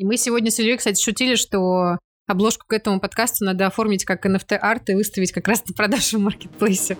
[0.00, 4.24] И мы сегодня с Ильей, кстати, шутили, что обложку к этому подкасту надо оформить как
[4.24, 6.96] NFT-арт и выставить как раз на продажу в маркетплейсе.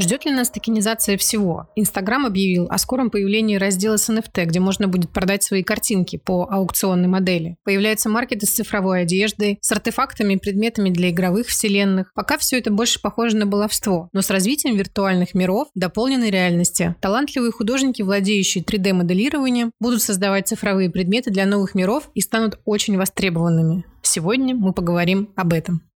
[0.00, 1.68] Ждет ли нас токенизация всего?
[1.76, 6.48] Инстаграм объявил о скором появлении раздела с NFT, где можно будет продать свои картинки по
[6.50, 7.56] аукционной модели.
[7.64, 12.12] Появляются маркеты с цифровой одеждой, с артефактами и предметами для игровых вселенных.
[12.14, 17.52] Пока все это больше похоже на баловство, но с развитием виртуальных миров, дополненной реальности, талантливые
[17.52, 23.84] художники, владеющие 3D-моделированием, будут создавать цифровые предметы для новых миров и станут очень востребованными.
[24.00, 25.89] Сегодня мы поговорим об этом.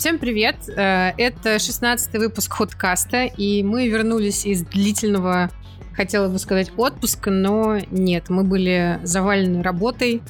[0.00, 0.56] Всем привет!
[0.66, 5.50] Э, это 16 выпуск Ходкаста, и мы вернулись из длительного,
[5.92, 10.22] хотела бы сказать, отпуска, но нет, мы были завалены работой,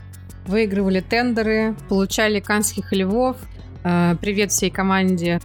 [0.45, 3.37] выигрывали тендеры, получали канских львов.
[3.85, 5.41] Э, привет всей команде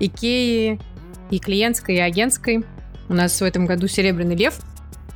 [0.00, 0.80] Икеи,
[1.30, 2.64] и клиентской, и агентской.
[3.08, 4.58] У нас в этом году Серебряный лев,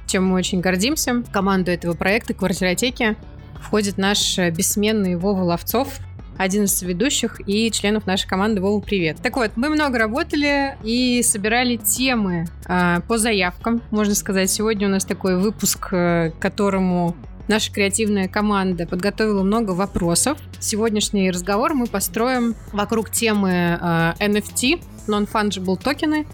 [0.06, 1.24] чем мы очень гордимся.
[1.32, 3.16] Команду этого проекта «Квартиротеки»
[3.60, 5.98] входит наш бессменный Вова Ловцов,
[6.42, 8.60] один из ведущих и членов нашей команды.
[8.60, 9.18] Вова, привет.
[9.22, 14.50] Так вот, мы много работали и собирали темы э, по заявкам, можно сказать.
[14.50, 17.14] Сегодня у нас такой выпуск, э, которому
[17.46, 20.38] наша креативная команда подготовила много вопросов.
[20.58, 26.26] Сегодняшний разговор мы построим вокруг темы э, NFT, Non-Fungible токены,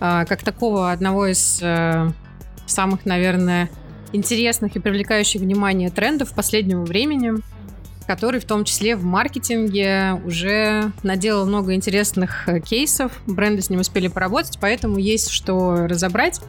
[0.00, 2.10] э, как такого одного из э,
[2.66, 3.70] самых, наверное,
[4.12, 7.34] интересных и привлекающих внимание трендов последнего времени
[8.06, 13.20] который в том числе в маркетинге уже наделал много интересных э, кейсов.
[13.26, 16.40] Бренды с ним успели поработать, поэтому есть что разобрать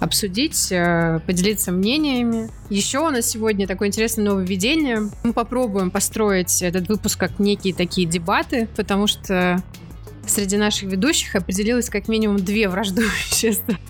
[0.00, 2.50] обсудить, э, поделиться мнениями.
[2.68, 5.10] Еще у нас сегодня такое интересное нововведение.
[5.24, 9.62] Мы попробуем построить этот выпуск как некие такие дебаты, потому что
[10.26, 13.80] среди наших ведущих определилось как минимум две враждующие стороны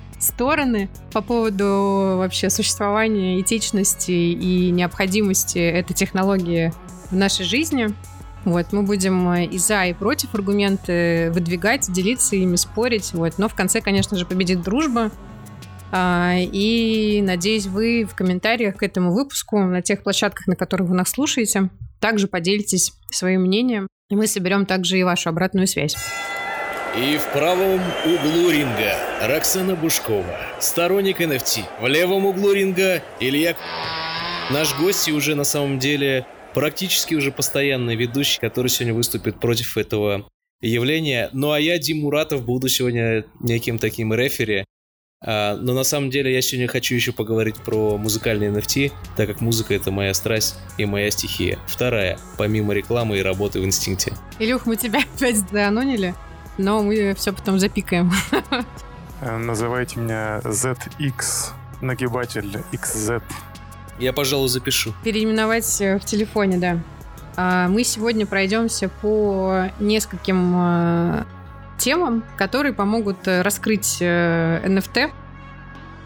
[1.12, 6.72] по поводу вообще существования этичности и необходимости этой технологии
[7.10, 7.94] в нашей жизни.
[8.44, 13.12] Вот, мы будем э, и за, и против аргументы выдвигать, делиться ими, спорить.
[13.12, 13.38] Вот.
[13.38, 15.10] Но в конце, конечно же, победит дружба.
[15.90, 20.94] А, и надеюсь, вы в комментариях к этому выпуску на тех площадках, на которых вы
[20.94, 23.88] нас слушаете, также поделитесь своим мнением.
[24.10, 25.96] И мы соберем также и вашу обратную связь.
[26.96, 31.64] И в правом углу ринга Роксана Бушкова, сторонник NFT.
[31.78, 33.54] В левом углу ринга Илья...
[34.50, 36.24] Наш гость и уже на самом деле
[36.54, 40.26] практически уже постоянный ведущий, который сегодня выступит против этого
[40.62, 41.28] явления.
[41.34, 44.64] Ну а я, Дим Муратов, буду сегодня неким таким рефери.
[45.22, 49.42] А, но на самом деле я сегодня хочу еще поговорить про музыкальные NFT, так как
[49.42, 51.58] музыка это моя страсть и моя стихия.
[51.66, 54.14] Вторая, помимо рекламы и работы в инстинкте.
[54.38, 56.14] Илюх, мы тебя опять заанонили,
[56.58, 58.12] но мы все потом запикаем.
[59.20, 63.22] Э, называйте меня ZX, нагибатель XZ.
[63.98, 64.92] Я, пожалуй, запишу.
[65.04, 66.78] Переименовать э, в телефоне, да.
[67.36, 71.24] А, мы сегодня пройдемся по нескольким э,
[71.78, 75.10] темам, которые помогут раскрыть NFT.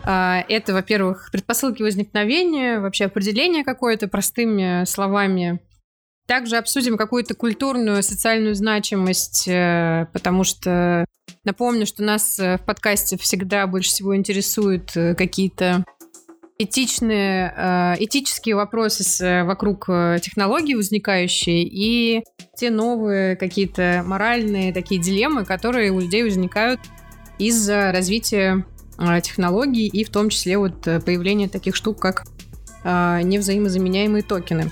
[0.03, 5.61] А, это, во-первых, предпосылки возникновения, вообще определение какое-то простыми словами.
[6.31, 11.05] Также обсудим какую-то культурную, социальную значимость, потому что
[11.43, 15.85] напомню, что нас в подкасте всегда больше всего интересуют какие-то
[16.61, 22.23] этичные, э, этические вопросы э, вокруг э, технологий возникающие и
[22.55, 26.81] те новые какие-то моральные такие дилеммы, которые у людей возникают
[27.39, 28.67] из-за развития
[29.23, 32.27] технологий и в том числе вот появления таких штук, как
[32.85, 34.71] невзаимозаменяемые токены.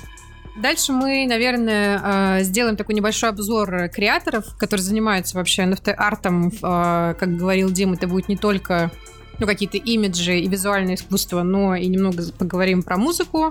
[0.61, 6.51] Дальше мы, наверное, сделаем такой небольшой обзор креаторов, которые занимаются вообще NFT-артом.
[6.61, 8.91] Как говорил Дим, это будет не только
[9.39, 13.51] ну, какие-то имиджи и визуальное искусство, но и немного поговорим про музыку,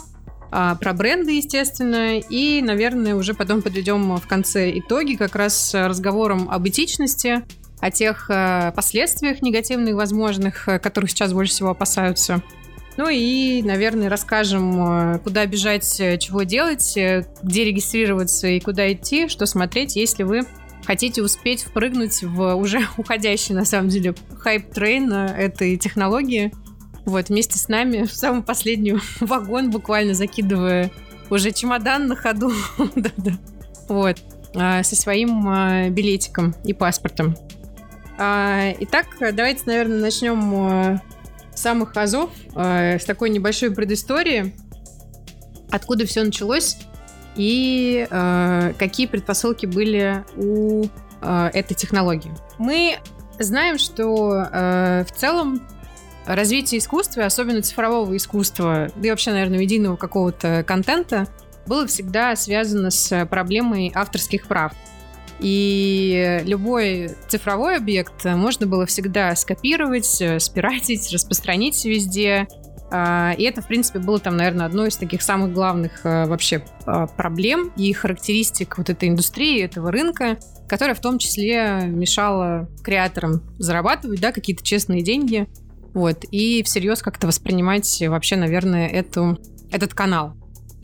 [0.51, 6.49] а, про бренды, естественно, и, наверное, уже потом подведем в конце итоги как раз разговором
[6.49, 7.43] об этичности,
[7.79, 12.41] о тех э, последствиях негативных возможных, э, которых сейчас больше всего опасаются.
[12.97, 15.85] Ну и, наверное, расскажем, э, куда бежать,
[16.19, 16.97] чего делать,
[17.43, 20.41] где регистрироваться и куда идти, что смотреть, если вы
[20.83, 26.51] хотите успеть впрыгнуть в уже уходящий, на самом деле, hype train этой технологии,
[27.05, 30.91] вот, вместе с нами в самый последний вагон, буквально закидывая
[31.29, 32.51] уже чемодан на ходу,
[33.87, 34.17] вот,
[34.53, 37.35] со своим билетиком и паспортом.
[38.17, 40.99] А, итак, давайте, наверное, начнем
[41.57, 44.55] самых азов, с такой небольшой предыстории,
[45.71, 46.77] откуда все началось
[47.35, 48.07] и
[48.77, 50.85] какие предпосылки были у
[51.21, 52.31] этой технологии.
[52.57, 52.97] Мы
[53.39, 55.61] знаем, что в целом
[56.25, 61.27] развитие искусства, особенно цифрового искусства, да и вообще, наверное, медийного какого-то контента,
[61.65, 64.73] было всегда связано с проблемой авторских прав.
[65.39, 72.47] И любой цифровой объект можно было всегда скопировать, спиратить, распространить везде.
[72.89, 76.63] А, и это, в принципе, было там, наверное, одной из таких самых главных а, вообще
[76.85, 80.37] а, проблем и характеристик вот этой индустрии, этого рынка,
[80.69, 85.47] которая в том числе мешала креаторам зарабатывать, да, какие-то честные деньги,
[85.93, 89.37] вот, и всерьез как-то воспринимать вообще, наверное, эту,
[89.71, 90.33] этот канал.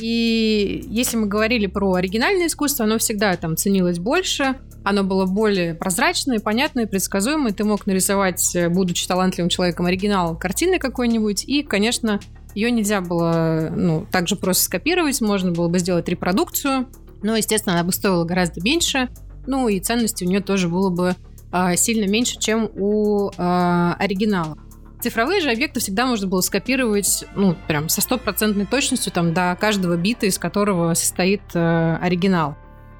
[0.03, 5.75] И если мы говорили про оригинальное искусство, оно всегда там ценилось больше, оно было более
[5.75, 7.53] прозрачное, понятное, предсказуемое.
[7.53, 12.19] Ты мог нарисовать, будучи талантливым человеком, оригинал картины какой-нибудь, и, конечно,
[12.53, 16.89] ее нельзя было ну, так же просто скопировать, можно было бы сделать репродукцию,
[17.21, 19.07] но, естественно, она бы стоила гораздо меньше,
[19.47, 21.15] ну и ценности у нее тоже было бы
[21.53, 24.57] э, сильно меньше, чем у э, оригинала.
[25.03, 29.97] Цифровые же объекты всегда можно было скопировать, ну, прям со стопроцентной точностью там до каждого
[29.97, 32.55] бита, из которого состоит э, оригинал.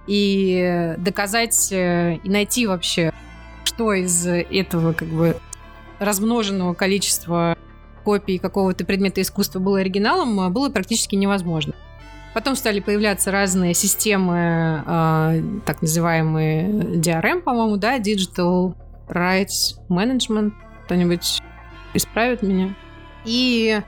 [0.05, 3.13] И доказать э, и найти вообще,
[3.63, 5.37] что из этого как бы
[5.99, 7.57] размноженного количества
[8.03, 11.73] копий какого-то предмета искусства было оригиналом, э, было практически невозможно.
[12.33, 16.67] Потом стали появляться разные системы, э, так называемые
[16.97, 18.75] DRM, по-моему, да, Digital
[19.07, 20.51] Rights Management.
[20.83, 21.41] Кто-нибудь
[21.93, 22.75] исправят меня.
[23.25, 23.81] И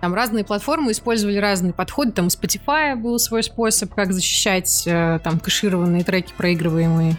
[0.00, 2.12] там разные платформы использовали разные подходы.
[2.12, 7.16] Там Spotify был свой способ, как защищать э, там кэшированные треки, проигрываемые.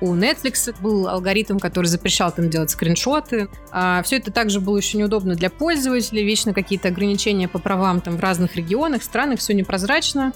[0.00, 3.48] У Netflix был алгоритм, который запрещал там делать скриншоты.
[3.70, 8.16] А все это также было еще неудобно для пользователей, вечно какие-то ограничения по правам там
[8.16, 10.32] в разных регионах, странах, все непрозрачно.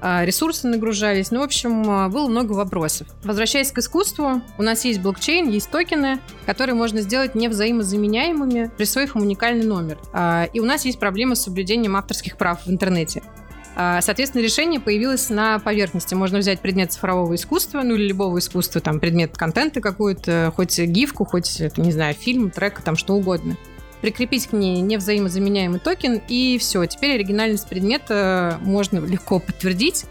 [0.00, 1.30] А, ресурсы нагружались.
[1.30, 3.06] Ну, в общем, а, было много вопросов.
[3.22, 9.22] Возвращаясь к искусству, у нас есть блокчейн, есть токены, которые можно сделать невзаимозаменяемыми, присвоив им
[9.22, 9.98] уникальный номер.
[10.12, 13.22] А, и у нас есть проблемы с соблюдением авторских прав в интернете.
[13.76, 16.14] Соответственно, решение появилось на поверхности.
[16.14, 21.24] Можно взять предмет цифрового искусства, ну или любого искусства, там, предмет контента какой-то, хоть гифку,
[21.24, 23.56] хоть, не знаю, фильм, трек, там, что угодно
[24.00, 26.84] прикрепить к ней невзаимозаменяемый токен, и все.
[26.86, 30.06] Теперь оригинальность предмета можно легко подтвердить.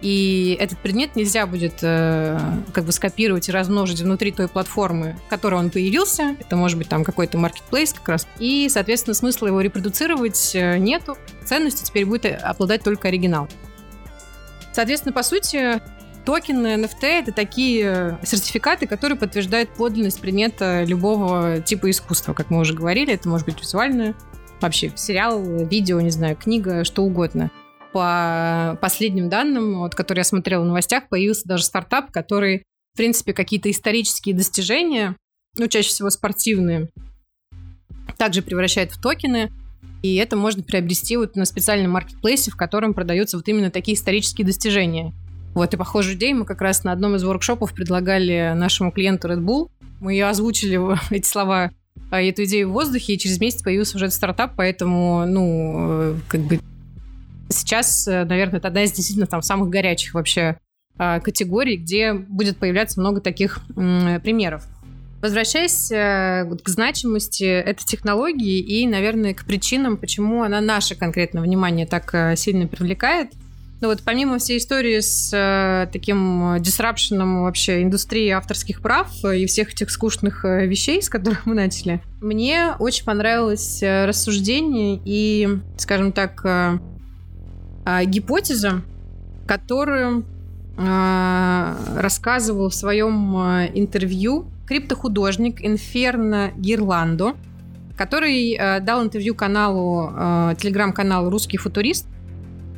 [0.00, 2.38] И этот предмет нельзя будет э,
[2.74, 6.36] как бы скопировать и размножить внутри той платформы, в которой он появился.
[6.38, 8.26] Это может быть там какой-то marketplace как раз.
[8.38, 11.16] И, соответственно, смысла его репродуцировать э, нету.
[11.46, 13.48] Ценности теперь будет обладать только оригинал.
[14.74, 15.80] Соответственно, по сути,
[16.24, 22.72] Токены NFT— это такие сертификаты, которые подтверждают подлинность предмета любого типа искусства, как мы уже
[22.72, 23.12] говорили.
[23.12, 24.14] Это может быть визуальное,
[24.60, 27.50] вообще сериал, видео, не знаю, книга, что угодно.
[27.92, 33.34] По последним данным, вот, которые я смотрела в новостях, появился даже стартап, который, в принципе,
[33.34, 35.16] какие-то исторические достижения,
[35.58, 36.88] ну, чаще всего спортивные,
[38.16, 39.52] также превращает в токены.
[40.02, 44.46] И это можно приобрести вот на специальном маркетплейсе, в котором продаются вот именно такие исторические
[44.46, 45.12] достижения.
[45.54, 49.38] Вот, и похожую идею мы как раз на одном из воркшопов предлагали нашему клиенту Red
[49.38, 49.70] Bull.
[50.00, 50.80] Мы ее озвучили,
[51.14, 51.70] эти слова,
[52.10, 56.16] а, эту идею в воздухе, и через месяц появился уже этот стартап, поэтому, ну, э,
[56.28, 56.58] как бы
[57.48, 60.56] сейчас, э, наверное, это одна из действительно там самых горячих вообще
[60.98, 64.64] а, категорий, где будет появляться много таких примеров.
[65.22, 71.86] Возвращаясь э, к значимости этой технологии и, наверное, к причинам, почему она наше конкретно внимание
[71.86, 73.30] так сильно привлекает–
[73.80, 79.72] ну вот помимо всей истории с э, таким дисрапшеном вообще индустрии авторских прав и всех
[79.72, 86.12] этих скучных э, вещей, с которых мы начали, мне очень понравилось э, рассуждение и, скажем
[86.12, 86.78] так, э,
[87.84, 88.82] э, гипотеза,
[89.46, 90.24] которую
[90.78, 97.34] э, рассказывал в своем э, интервью криптохудожник Инферно Гирландо,
[97.96, 102.06] который э, дал интервью каналу, э, телеграм-каналу «Русский футурист»,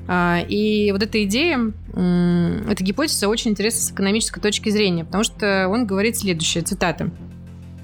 [0.08, 5.86] и вот эта идея, эта гипотеза очень интересна с экономической точки зрения, потому что он
[5.86, 7.10] говорит следующее, цитата.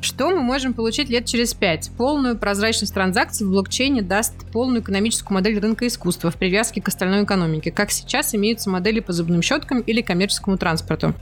[0.02, 1.92] Что мы можем получить лет через пять?
[1.96, 7.22] Полную прозрачность транзакций в блокчейне даст полную экономическую модель рынка искусства в привязке к остальной
[7.22, 11.14] экономике, как сейчас имеются модели по зубным щеткам или коммерческому транспорту.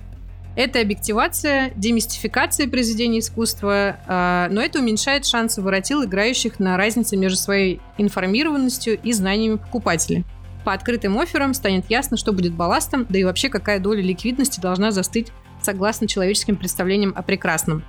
[0.57, 7.39] Это объективация, демистификация произведений искусства, а, но это уменьшает шансы воротил, играющих на разнице между
[7.39, 10.25] своей информированностью и знаниями покупателя.
[10.65, 14.91] По открытым офферам станет ясно, что будет балластом, да и вообще какая доля ликвидности должна
[14.91, 17.83] застыть согласно человеческим представлениям о прекрасном.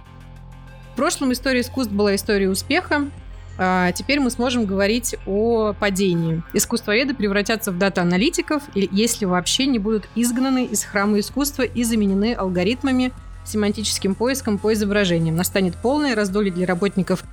[0.96, 3.10] прошлом история искусств была история успеха.
[3.58, 6.42] А теперь мы сможем говорить о падении.
[6.54, 13.12] Искусствоведы превратятся в дата-аналитиков, если вообще не будут изгнаны из храма искусства и заменены алгоритмами,
[13.46, 15.36] семантическим поиском по изображениям.
[15.36, 17.24] Настанет полное раздолье для работников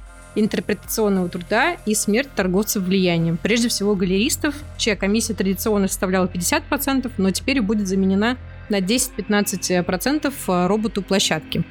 [0.40, 3.37] интерпретационного труда и смерть торговцев влиянием.
[3.37, 8.37] Прежде всего галеристов, чья комиссия традиционно составляла 50%, но теперь будет заменена
[8.68, 11.64] на 10-15% роботу площадки.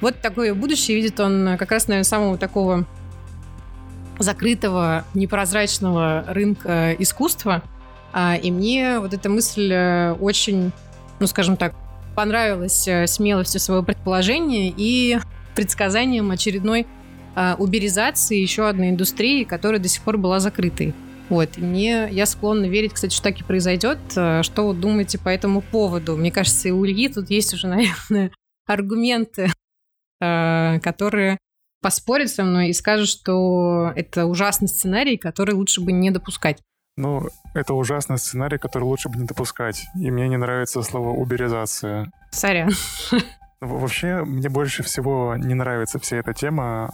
[0.00, 2.86] Вот такое будущее видит он как раз, наверное, самого такого
[4.18, 7.62] закрытого, непрозрачного рынка искусства.
[8.12, 9.72] А, и мне вот эта мысль
[10.20, 10.72] очень,
[11.18, 11.74] ну, скажем так,
[12.14, 15.18] понравилась смелостью своего предположения и
[15.54, 16.86] предсказанием очередной
[17.34, 20.94] а, уберизации еще одной индустрии, которая до сих пор была закрытой.
[21.28, 21.56] Вот.
[21.56, 23.98] И мне, я склонна верить, кстати, что так и произойдет.
[24.16, 26.16] Э, что вы думаете по этому поводу?
[26.16, 28.30] Мне кажется, и у Ильи тут есть уже, наверное,
[28.66, 29.50] аргументы,
[30.20, 31.38] которые
[31.82, 36.62] поспорит со мной и скажет, что это ужасный сценарий, который лучше бы не допускать.
[36.96, 39.84] Ну, это ужасный сценарий, который лучше бы не допускать.
[39.98, 42.12] И мне не нравится слово «уберизация».
[42.30, 42.70] Сорян.
[43.62, 46.90] Вообще, мне больше всего не нравится вся эта тема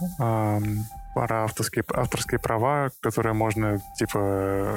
[1.15, 4.19] про авторские, авторские права, которые можно, типа,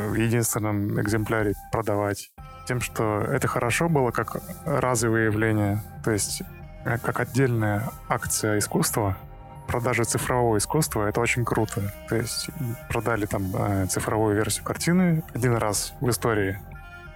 [0.08, 2.30] в единственном экземпляре продавать.
[2.66, 6.42] Тем, что это хорошо было как разовое явление, то есть
[6.84, 9.18] э, как отдельная акция искусства,
[9.66, 11.92] продажа цифрового искусства, это очень круто.
[12.08, 12.48] То есть
[12.88, 16.58] продали там э, цифровую версию картины один раз в истории.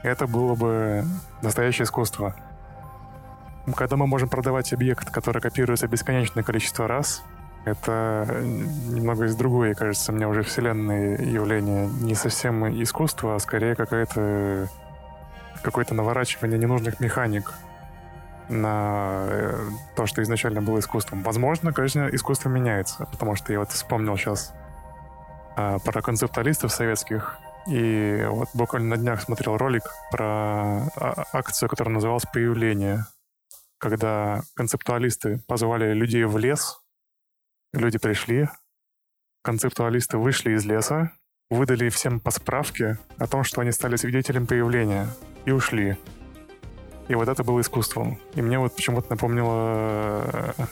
[0.03, 1.05] Это было бы
[1.43, 2.35] настоящее искусство.
[3.75, 7.23] Когда мы можем продавать объект, который копируется бесконечное количество раз,
[7.65, 11.89] это немного из другой, кажется, мне уже вселенные явление.
[12.01, 14.69] Не совсем искусство, а скорее какое-то
[15.63, 17.53] какое-то наворачивание ненужных механик
[18.49, 21.25] на э, то, что изначально было искусством.
[21.25, 24.53] Возможно, конечно, искусство меняется, потому что я вот вспомнил сейчас
[25.57, 29.83] а, про концептуалистов советских, и вот буквально на днях смотрел ролик
[30.13, 33.05] про а, акцию, которая называлась «Появление»,
[33.79, 36.81] когда концептуалисты позвали людей в лес,
[37.73, 38.49] люди пришли,
[39.43, 41.13] концептуалисты вышли из леса,
[41.51, 45.09] выдали всем по справке о том, что они стали свидетелем появления,
[45.45, 45.97] и ушли.
[47.09, 48.19] И вот это было искусством.
[48.35, 50.25] И мне вот почему-то напомнило
[50.59, 50.65] э,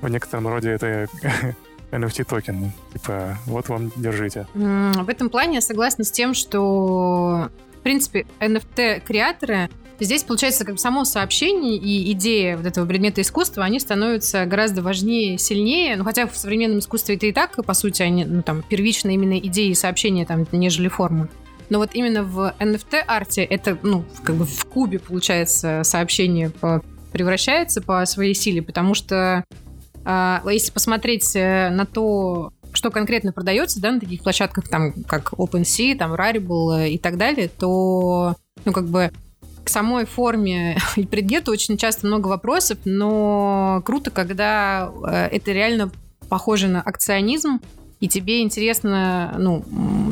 [0.00, 1.08] в некотором роде это
[1.90, 2.72] NFT токены.
[2.92, 4.46] Типа, вот вам, держите.
[4.54, 9.68] В этом плане я согласна с тем, что, в принципе, NFT-креаторы
[10.02, 14.82] Здесь, получается, как бы само сообщение и идея вот этого предмета искусства, они становятся гораздо
[14.82, 15.94] важнее, сильнее.
[15.94, 19.38] Ну, хотя в современном искусстве это и так, по сути, они, ну, там, первично именно
[19.38, 21.28] идеи и сообщения, там, нежели форма.
[21.70, 26.82] Но вот именно в NFT-арте это, ну, как бы в кубе, получается, сообщение по,
[27.12, 29.44] превращается по своей силе, потому что
[30.04, 35.34] э, если посмотреть э, на то, что конкретно продается, да, на таких площадках, там, как
[35.34, 39.12] OpenSea, там, Rarible и так далее, то, ну, как бы
[39.64, 45.90] к самой форме и предмету очень часто много вопросов, но круто, когда э, это реально
[46.28, 47.60] похоже на акционизм,
[48.00, 49.64] и тебе интересно, ну,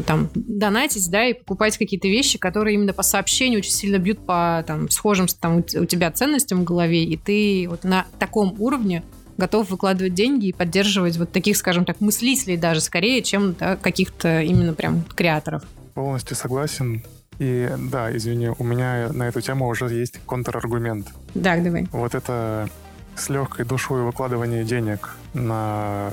[0.07, 4.63] там, донатить, да, и покупать какие-то вещи, которые именно по сообщению очень сильно бьют по,
[4.65, 9.03] там, схожим там, у тебя ценностям в голове, и ты вот на таком уровне
[9.37, 14.41] готов выкладывать деньги и поддерживать вот таких, скажем так, мыслителей даже скорее, чем да, каких-то
[14.41, 15.65] именно прям креаторов.
[15.95, 17.03] Полностью согласен.
[17.41, 21.09] И да, извини, у меня на эту тему уже есть контраргумент.
[21.35, 21.89] Да, давай.
[21.91, 22.69] Вот это
[23.17, 26.11] с легкой душой выкладывание денег на,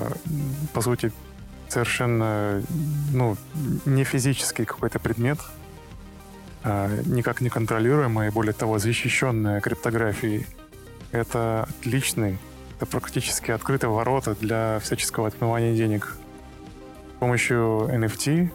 [0.73, 1.11] по сути,
[1.67, 2.63] совершенно,
[3.11, 3.35] ну,
[3.85, 5.37] не физический какой-то предмет,
[6.63, 10.47] а никак не контролируемый, более того, защищенная криптографией.
[11.11, 12.37] Это отличный,
[12.77, 16.15] это практически открытые ворота для всяческого отмывания денег.
[17.17, 18.49] С помощью NFT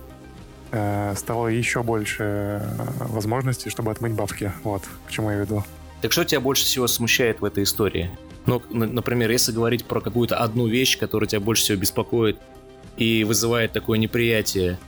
[0.72, 2.60] э, стало еще больше э,
[2.98, 4.52] возможностей, чтобы отмыть бабки.
[4.64, 5.64] Вот, к чему я веду.
[6.00, 8.10] Так что тебя больше всего смущает в этой истории?
[8.46, 12.38] Ну, например, если говорить про какую-то одну вещь, которая тебя больше всего беспокоит
[12.96, 14.78] и вызывает такое неприятие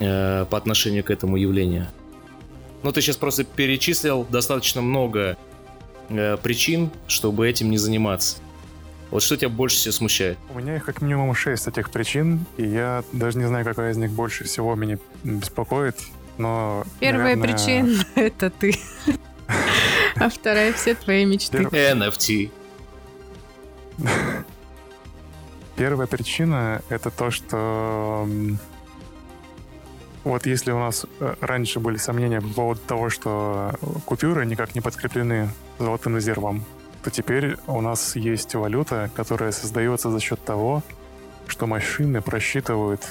[0.00, 1.86] э, по отношению к этому явлению.
[2.82, 5.36] Ну, ты сейчас просто перечислил достаточно много
[6.08, 8.38] э, причин, чтобы этим не заниматься.
[9.10, 10.38] Вот что тебя больше всего смущает?
[10.54, 13.96] У меня их как минимум шесть этих причин, и я даже не знаю, какая из
[13.96, 15.96] них больше всего меня беспокоит,
[16.38, 16.84] но...
[17.00, 17.56] Первая наверное...
[17.56, 18.74] причина— это ты.
[20.16, 21.58] А вторая— все твои мечты.
[21.58, 22.50] NFT.
[25.76, 28.28] Первая причина— это то, что
[30.22, 33.74] вот если у нас э, раньше были сомнения по поводу того, что
[34.04, 35.48] купюры никак не подкреплены
[35.78, 36.64] золотым резервом,
[37.02, 40.82] то теперь у нас есть валюта, которая создается за счет того,
[41.46, 43.06] что машины просчитывают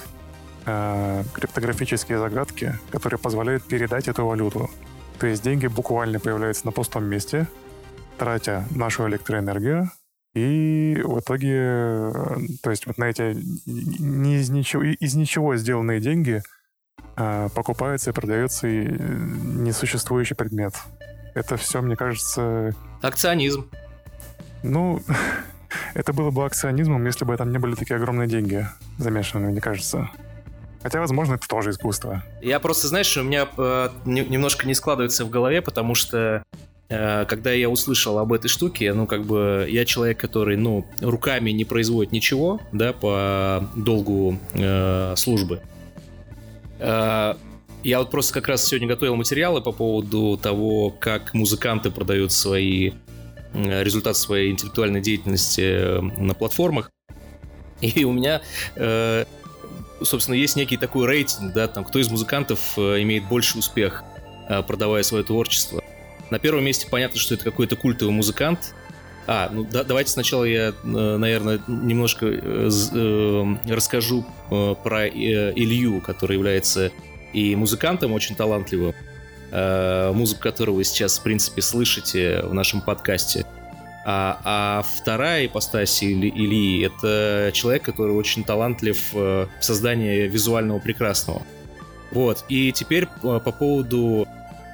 [0.65, 4.69] э, криптографические загадки, которые позволяют передать эту валюту.
[5.19, 7.47] То есть деньги буквально появляются на пустом месте,
[8.17, 9.89] тратя нашу электроэнергию,
[10.35, 15.99] и в итоге, э, то есть вот на эти не из ничего, из ничего сделанные
[15.99, 16.43] деньги
[17.17, 20.75] э, покупаются и продается и э, несуществующий предмет.
[21.33, 22.75] Это все, мне кажется...
[23.01, 23.69] Акционизм.
[24.63, 25.01] Ну,
[25.93, 30.09] это было бы акционизмом, если бы там не были такие огромные деньги замешаны, мне кажется.
[30.81, 32.23] Хотя, возможно, это тоже искусство.
[32.41, 36.43] Я просто, знаешь, у меня э, немножко не складывается в голове, потому что
[36.87, 41.51] э, когда я услышал об этой штуке, ну, как бы, я человек, который, ну, руками
[41.51, 45.61] не производит ничего, да, по долгу э, службы.
[46.79, 47.35] Э,
[47.83, 52.91] я вот просто как раз сегодня готовил материалы по поводу того, как музыканты продают свои
[53.53, 56.91] э, результаты своей интеллектуальной деятельности э, на платформах.
[57.81, 58.41] И у меня
[58.75, 59.25] э,
[60.05, 64.03] собственно, есть некий такой рейтинг, да, там, кто из музыкантов э, имеет больше успех,
[64.47, 65.83] э, продавая свое творчество.
[66.29, 68.75] На первом месте понятно, что это какой-то культовый музыкант.
[69.27, 72.27] А, ну да, давайте сначала я, э, наверное, немножко
[73.67, 76.91] расскажу про Илью, который является
[77.33, 78.93] и музыкантом очень талантливым,
[79.51, 83.45] музыку которого вы сейчас, в принципе, слышите в нашем подкасте.
[84.11, 91.43] А, а вторая ипостась Ильи— это человек, который очень талантлив э, в создании визуального прекрасного.
[92.11, 92.45] Вот.
[92.49, 94.27] И теперь э, по поводу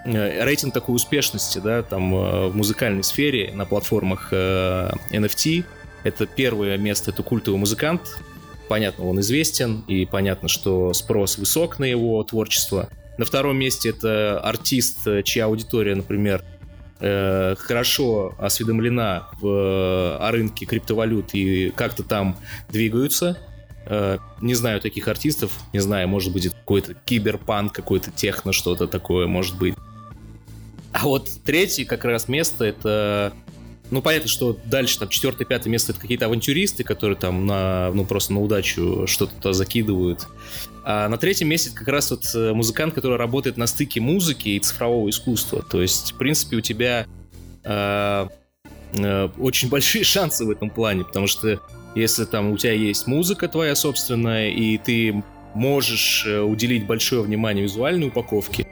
[0.06, 5.66] э, рейтинг такой успешности, да, там в музыкальной сфере на платформах NFT.
[6.04, 8.02] Это первое место, это культовый музыкант.
[8.68, 12.90] Понятно, он известен, и понятно, что спрос высок на его творчество.
[13.18, 16.44] На втором месте это артист, чья аудитория, например,
[17.00, 22.38] э, хорошо осведомлена в, о рынке криптовалют и как-то там
[22.70, 23.38] двигаются.
[23.86, 29.28] Э, не знаю таких артистов, не знаю, может быть, какой-то киберпанк, какой-то техно, что-то такое,
[29.28, 29.76] может быть.
[30.92, 33.34] А вот третье как раз место это
[33.92, 38.06] ну, понятно, что дальше там четвертое, пятое место это какие-то авантюристы, которые там на, ну,
[38.06, 40.28] просто на удачу что-то закидывают.
[40.84, 44.60] А на третьем месте как раз вот э, музыкант, который работает на стыке музыки и
[44.60, 45.64] цифрового искусства.
[45.64, 47.06] То есть, в принципе, у тебя
[47.64, 48.28] э,
[48.94, 51.60] э, очень большие шансы в этом плане, потому что
[51.96, 57.64] если там у тебя есть музыка твоя собственная, и ты можешь э, уделить большое внимание
[57.64, 58.68] визуальной упаковке,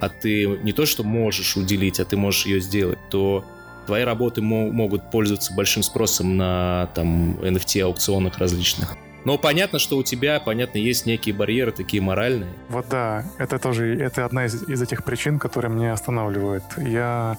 [0.00, 3.44] а ты не то что можешь уделить, а ты можешь ее сделать, то
[3.88, 8.96] твои работы могут пользоваться большим спросом на там NFT-аукционах различных.
[9.24, 12.52] Но понятно, что у тебя, понятно, есть некие барьеры, такие моральные.
[12.68, 16.64] Вот да, это тоже, это одна из, из этих причин, которые меня останавливают.
[16.76, 17.38] Я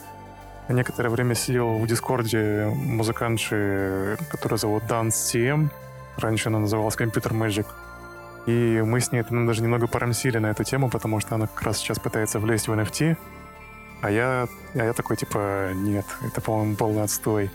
[0.67, 5.69] некоторое время сидел в Дискорде музыкантши, которая зовут Dance CM.
[6.17, 7.67] Раньше она называлась Computer Magic.
[8.47, 11.61] И мы с ней там даже немного порамсили на эту тему, потому что она как
[11.61, 13.17] раз сейчас пытается влезть в NFT.
[14.01, 17.51] А я, а я такой, типа, нет, это, по-моему, полный отстой.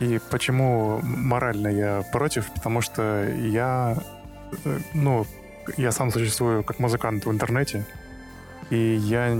[0.00, 2.50] И почему морально я против?
[2.52, 3.96] Потому что я,
[4.64, 5.26] э, ну,
[5.76, 7.84] я сам существую как музыкант в интернете,
[8.70, 9.36] и я,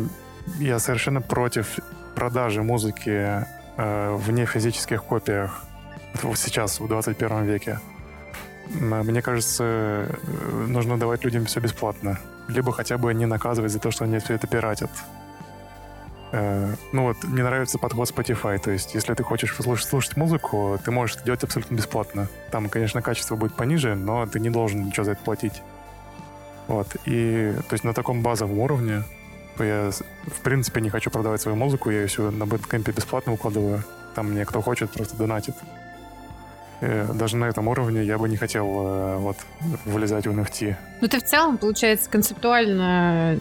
[0.59, 1.79] я совершенно против
[2.17, 3.45] продажи музыки
[3.77, 5.63] э, в нефизических копиях
[6.35, 7.79] сейчас, в 21 веке.
[8.81, 12.19] Мне кажется, э, нужно давать людям все бесплатно.
[12.49, 14.91] Либо хотя бы не наказывать за то, что они все это пиратят.
[16.33, 20.79] Э, ну вот, мне нравится подход Spotify, то есть если ты хочешь слушать, слушать музыку,
[20.85, 22.29] ты можешь это делать абсолютно бесплатно.
[22.51, 25.63] Там, конечно, качество будет пониже, но ты не должен ничего за это платить.
[26.67, 29.05] Вот, и то есть на таком базовом уровне
[29.59, 29.91] я,
[30.27, 33.83] в принципе, не хочу продавать свою музыку, я ее все на бэткэмпе бесплатно укладываю.
[34.15, 35.55] Там мне кто хочет, просто донатит.
[36.81, 39.37] Э, даже на этом уровне я бы не хотел э, вот
[39.85, 40.77] вылезать в NFT.
[41.01, 43.41] Ну, ты в целом, получается, концептуально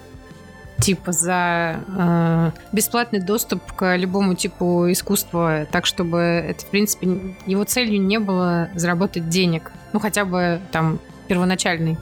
[0.79, 7.63] типа за э, бесплатный доступ к любому типу искусства, так чтобы это, в принципе, его
[7.63, 9.71] целью не было заработать денег.
[9.93, 11.97] Ну, хотя бы там первоначальный.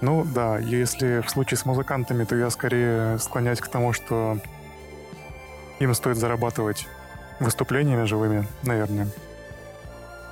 [0.00, 4.38] Ну да, если в случае с музыкантами, то я скорее склоняюсь к тому, что
[5.78, 6.86] им стоит зарабатывать
[7.40, 9.08] выступлениями живыми, наверное.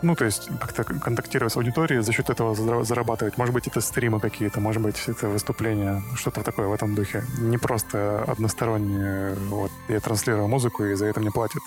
[0.03, 3.39] Ну, то есть как-то контактировать с аудиторией, за счет этого зарабатывать.
[3.39, 7.25] Может быть, это стримы какие-то, может быть, это выступления, что-то такое в этом духе.
[7.39, 11.63] Не просто односторонние, вот, я транслирую музыку, и за это мне платят.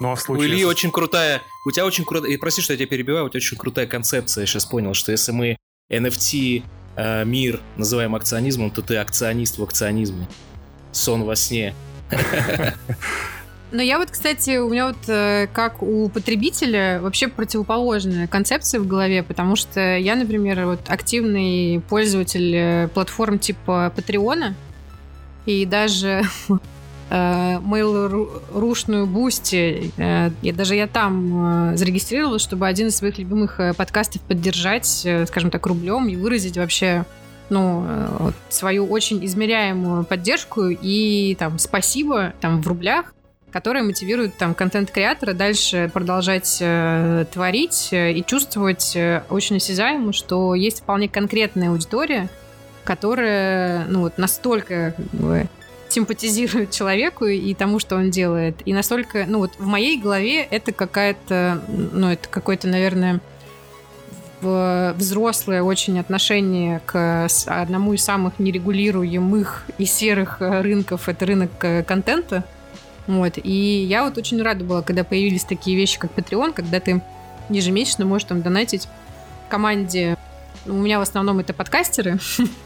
[0.00, 0.48] Ну, а в случае...
[0.48, 1.42] У Ильи очень крутая...
[1.66, 2.30] У тебя очень крутая...
[2.30, 4.42] И прости, что я тебя перебиваю, у тебя очень крутая концепция.
[4.42, 5.56] Я сейчас понял, что если мы
[5.90, 6.62] NFT
[6.96, 10.28] э, мир называем акционизмом, то ты акционист в акционизме.
[10.92, 11.74] Сон во сне.
[13.70, 18.86] Но я вот, кстати, у меня вот э, как у потребителя вообще противоположная концепция в
[18.86, 24.54] голове, потому что я, например, вот активный пользователь э, платформ типа Патреона,
[25.44, 26.22] и даже
[27.10, 34.86] э, mail-рушную Boosty, я, даже я там зарегистрировалась, чтобы один из своих любимых подкастов поддержать,
[35.26, 37.04] скажем так, рублем и выразить вообще
[37.50, 37.86] ну,
[38.48, 43.14] свою очень измеряемую поддержку и там спасибо там в рублях
[43.50, 50.54] которые мотивируют там контент-креатора дальше продолжать э, творить э, и чувствовать э, очень осязаемо, что
[50.54, 52.28] есть вполне конкретная аудитория,
[52.84, 55.46] которая ну, вот настолько как
[55.88, 58.56] симпатизирует человеку и тому, что он делает.
[58.66, 63.20] И настолько, ну вот в моей голове это какая-то, ну это какое-то, наверное,
[64.42, 71.50] взрослое очень отношение к одному из самых нерегулируемых и серых рынков, это рынок
[71.86, 72.44] контента,
[73.08, 73.38] вот.
[73.42, 77.00] И я вот очень рада была, когда появились такие вещи, как Patreon, когда ты
[77.48, 78.86] ежемесячно можешь там донатить
[79.48, 80.16] команде.
[80.66, 82.18] У меня в основном это подкастеры,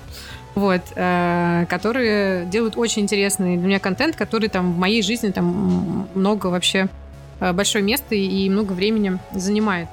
[0.57, 6.09] вот, э, которые делают очень интересный для меня контент, который там в моей жизни там
[6.14, 6.88] много вообще
[7.38, 9.88] э, большое место и много времени занимает.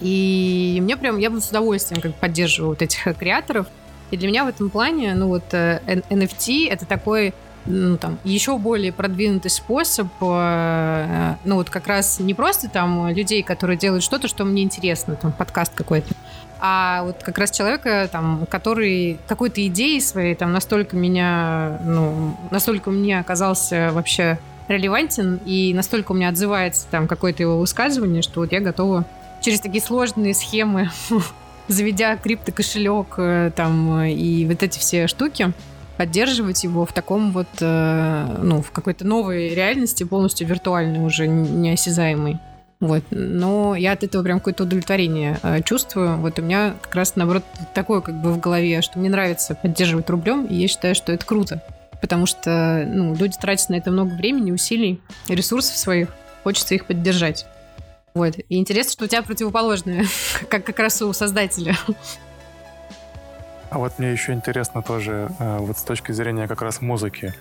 [0.00, 3.66] И мне прям, я бы с удовольствием как поддерживаю вот этих креаторов.
[4.12, 7.34] И для меня в этом плане, ну вот NFT это такой
[7.66, 13.42] ну, там, еще более продвинутый способ, э, ну, вот как раз не просто там людей,
[13.42, 16.14] которые делают что-то, что мне интересно, там, подкаст какой-то,
[16.60, 22.90] а вот как раз человека, там, который какой-то идеей своей там настолько меня, ну, настолько
[22.90, 28.52] мне оказался вообще релевантен и настолько у меня отзывается там какое-то его высказывание, что вот
[28.52, 29.04] я готова
[29.40, 30.90] через такие сложные схемы,
[31.68, 35.52] заведя криптокошелек э, там и вот эти все штуки,
[35.96, 42.38] поддерживать его в таком вот, э, ну, в какой-то новой реальности, полностью виртуальной, уже неосязаемой.
[42.80, 43.04] Вот.
[43.10, 46.18] Но я от этого прям какое-то удовлетворение э, чувствую.
[46.18, 50.10] Вот у меня как раз, наоборот, такое как бы в голове, что мне нравится поддерживать
[50.10, 51.62] рублем, и я считаю, что это круто.
[52.00, 56.08] Потому что ну, люди тратят на это много времени, усилий, ресурсов своих.
[56.42, 57.46] Хочется их поддержать.
[58.14, 58.34] Вот.
[58.48, 60.04] И интересно, что у тебя противоположное,
[60.48, 61.76] как как раз у создателя.
[63.74, 67.34] А вот мне еще интересно тоже, э, вот с точки зрения как раз музыки.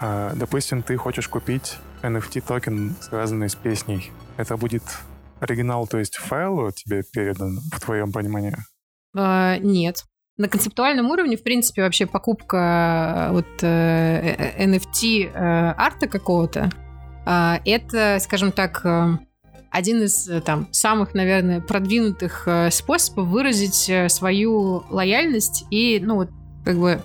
[0.00, 4.10] Э, допустим, ты хочешь купить NFT-токен, связанный с песней.
[4.36, 4.82] Это будет
[5.38, 8.56] оригинал, то есть файл тебе передан в твоем понимании?
[9.16, 10.02] А, нет.
[10.36, 16.70] На концептуальном уровне, в принципе, вообще покупка вот NFT арта какого-то,
[17.24, 18.84] это, скажем так,
[19.70, 26.26] один из э, там самых, наверное, продвинутых э, способов выразить э, свою лояльность и, ну,
[26.64, 27.02] как бы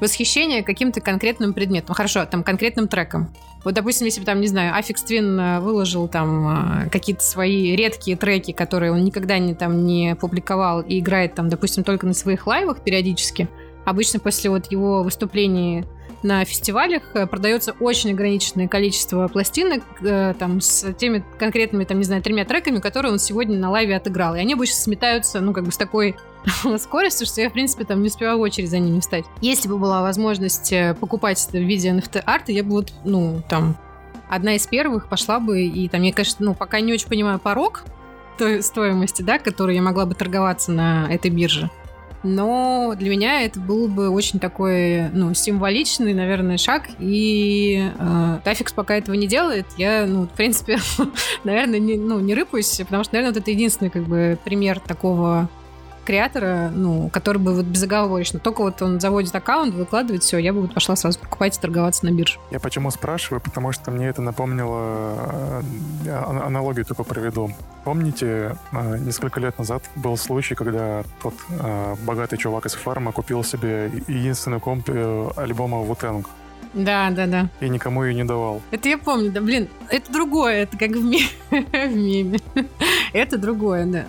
[0.00, 1.94] восхищение каким-то конкретным предметом.
[1.94, 3.34] Хорошо, там, конкретным треком.
[3.64, 8.52] Вот, допустим, если бы там, не знаю, Аффикс Твин выложил там какие-то свои редкие треки,
[8.52, 12.84] которые он никогда не там не публиковал и играет там, допустим, только на своих лайвах
[12.84, 13.48] периодически,
[13.84, 15.84] обычно после вот его выступлений
[16.26, 22.04] на фестивалях э, продается очень ограниченное количество пластинок э, там с теми конкретными, там, не
[22.04, 24.34] знаю, тремя треками, которые он сегодня на лайве отыграл.
[24.34, 26.16] И они обычно сметаются, ну, как бы с такой
[26.78, 29.24] скоростью, что я, в принципе, там не успеваю в очередь за ними встать.
[29.40, 33.76] Если бы была возможность э, покупать это в виде NFT-арта, я бы вот, ну, там,
[34.28, 37.84] одна из первых пошла бы, и там, я, конечно, ну, пока не очень понимаю порог
[38.36, 41.70] той стоимости, да, которую я могла бы торговаться на этой бирже
[42.26, 48.72] но для меня это был бы очень такой, ну, символичный, наверное, шаг, и э, Тафикс
[48.72, 50.78] пока этого не делает, я, ну, в принципе,
[51.44, 55.48] наверное, не, ну, не рыпаюсь, потому что, наверное, вот это единственный, как бы, пример такого
[56.06, 60.62] креатора, ну, который бы вот безоговорочно, только вот он заводит аккаунт, выкладывает все, я бы
[60.62, 62.38] вот пошла сразу покупать и торговаться на бирже.
[62.50, 63.40] Я почему спрашиваю?
[63.40, 65.62] Потому что мне это напомнило,
[66.06, 67.50] э, аналогию только проведу.
[67.84, 73.44] Помните, э, несколько лет назад был случай, когда тот э, богатый чувак из фарма купил
[73.44, 74.88] себе единственный комп
[75.36, 76.28] альбома Вутенг.
[76.72, 77.48] Да, да, да.
[77.60, 78.60] И никому ее не давал.
[78.70, 82.38] Это я помню, да, блин, это другое, это как в, ми- в меме.
[83.12, 84.06] это другое, да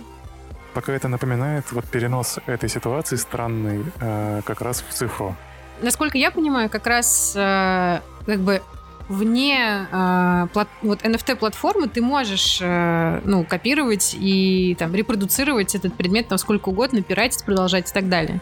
[0.78, 5.34] пока это напоминает вот перенос этой ситуации странный э, как раз в цифру.
[5.82, 8.62] Насколько я понимаю, как раз э, как бы
[9.08, 16.28] вне э, плат, вот NFT-платформы ты можешь э, ну, копировать и там репродуцировать этот предмет
[16.28, 18.40] там сколько угодно, пиратить, продолжать и так далее.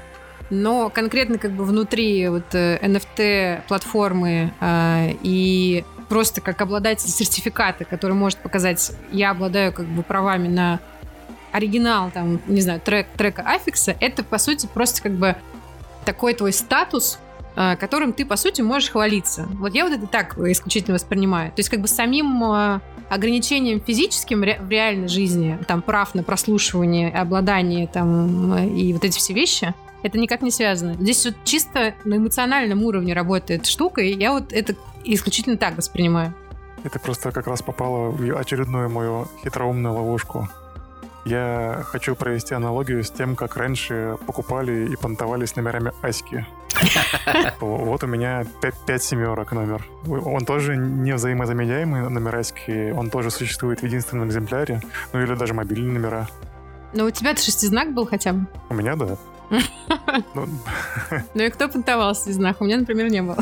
[0.50, 8.40] Но конкретно как бы внутри вот NFT-платформы э, и просто как обладатель сертификата, который может
[8.40, 10.80] показать, я обладаю как бы правами на
[11.56, 15.36] оригинал, там, не знаю, трек, трека Аффикса, это, по сути, просто как бы
[16.04, 17.18] такой твой статус,
[17.56, 19.46] э, которым ты, по сути, можешь хвалиться.
[19.52, 21.50] Вот я вот это так исключительно воспринимаю.
[21.50, 27.10] То есть как бы самим э, ограничением физическим в реальной жизни, там, прав на прослушивание,
[27.10, 30.94] обладание, там, и вот эти все вещи, это никак не связано.
[30.94, 36.34] Здесь вот чисто на эмоциональном уровне работает штука, и я вот это исключительно так воспринимаю.
[36.84, 40.48] Это просто как раз попало в очередную мою хитроумную ловушку.
[41.26, 46.46] Я хочу провести аналогию с тем, как раньше покупали и понтовались номерами Аськи.
[47.60, 48.44] Вот у меня
[48.86, 49.84] 5 семерок номер.
[50.06, 54.80] Он тоже не взаимозаменяемый номер Аськи, он тоже существует в единственном экземпляре,
[55.12, 56.28] ну или даже мобильные номера.
[56.92, 58.46] Но у тебя-то шестизнак был хотя бы?
[58.68, 59.16] У меня, да.
[60.34, 60.46] Ну,
[61.34, 62.60] ну и кто понтовался в знак?
[62.60, 63.38] У меня, например, не было.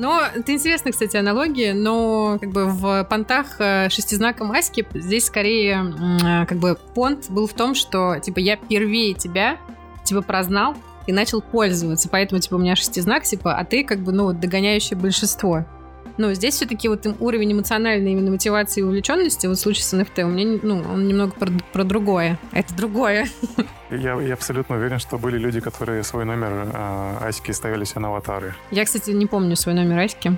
[0.00, 5.94] Но это интересная, кстати, аналогия, но как бы в понтах э, шестизнаком Аськи здесь скорее
[6.22, 9.58] э, как бы понт был в том, что типа я первее тебя,
[10.02, 10.74] типа прознал
[11.06, 14.98] и начал пользоваться, поэтому типа у меня шестизнак, типа, а ты как бы, ну, догоняющее
[14.98, 15.66] большинство.
[16.16, 20.24] Но здесь все-таки вот уровень эмоциональной именно мотивации и увлеченности, вот в случае с NFT,
[20.24, 22.38] у меня, ну, он немного про, про другое.
[22.52, 23.28] Это другое.
[23.90, 28.08] Я, я абсолютно уверен, что были люди, которые свой номер э, Аськи ставили себе на
[28.08, 28.54] аватары.
[28.70, 30.36] Я, кстати, не помню свой номер Аськи.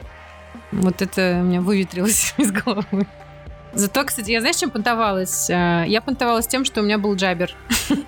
[0.71, 3.07] Вот это у меня выветрилось из головы.
[3.75, 5.51] Зато, кстати, я знаешь, чем понтовалась?
[5.51, 7.55] А, я понтовалась тем, что у меня был джабер.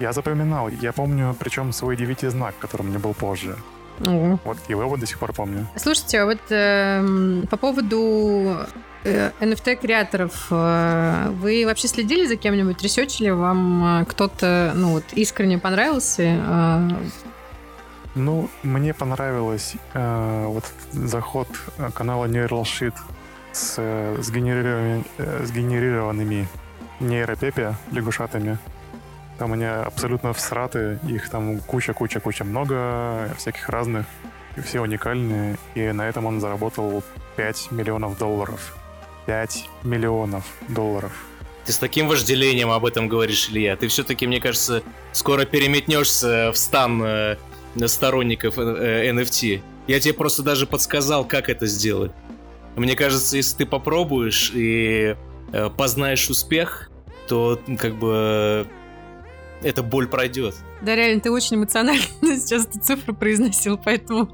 [0.00, 0.68] Я запоминал.
[0.68, 3.56] Я помню, причем свой девятизнак, который мне был позже.
[4.00, 4.40] Угу.
[4.44, 5.66] Вот его вот до сих пор помню.
[5.76, 8.56] Слушайте, а вот э, по поводу
[9.04, 13.30] э, NFT-креаторов, э, вы вообще следили за кем-нибудь, ресечили?
[13.30, 16.22] Вам э, кто-то, ну вот, искренне понравился?
[16.22, 16.90] Э,
[18.14, 21.48] ну, мне понравилось э, вот заход
[21.94, 22.94] канала Neural Sheet
[23.52, 26.48] с, э, сгенерированными, э, сгенерированными
[27.00, 28.58] нейропепе лягушатами.
[29.38, 34.06] Там они абсолютно всраты, их там куча-куча-куча много, всяких разных,
[34.56, 35.56] и все уникальные.
[35.74, 37.02] И на этом он заработал
[37.36, 38.76] 5 миллионов долларов.
[39.26, 41.12] 5 миллионов долларов.
[41.64, 43.76] Ты с таким вожделением об этом говоришь, Илья.
[43.76, 47.36] Ты все-таки, мне кажется, скоро переметнешься в стан э,
[47.86, 49.62] сторонников э, NFT.
[49.86, 52.12] Я тебе просто даже подсказал, как это сделать.
[52.76, 55.16] Мне кажется, если ты попробуешь и
[55.52, 56.90] э, познаешь успех,
[57.28, 58.66] то как бы
[59.64, 60.54] эта боль пройдет.
[60.82, 64.28] Да, реально, ты очень эмоционально сейчас эту цифру произносил, поэтому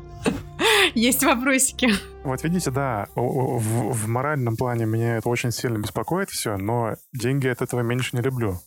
[0.95, 1.89] есть вопросики.
[2.25, 7.47] Вот видите, да, в, в моральном плане меня это очень сильно беспокоит все, но деньги
[7.47, 8.59] от этого меньше не люблю.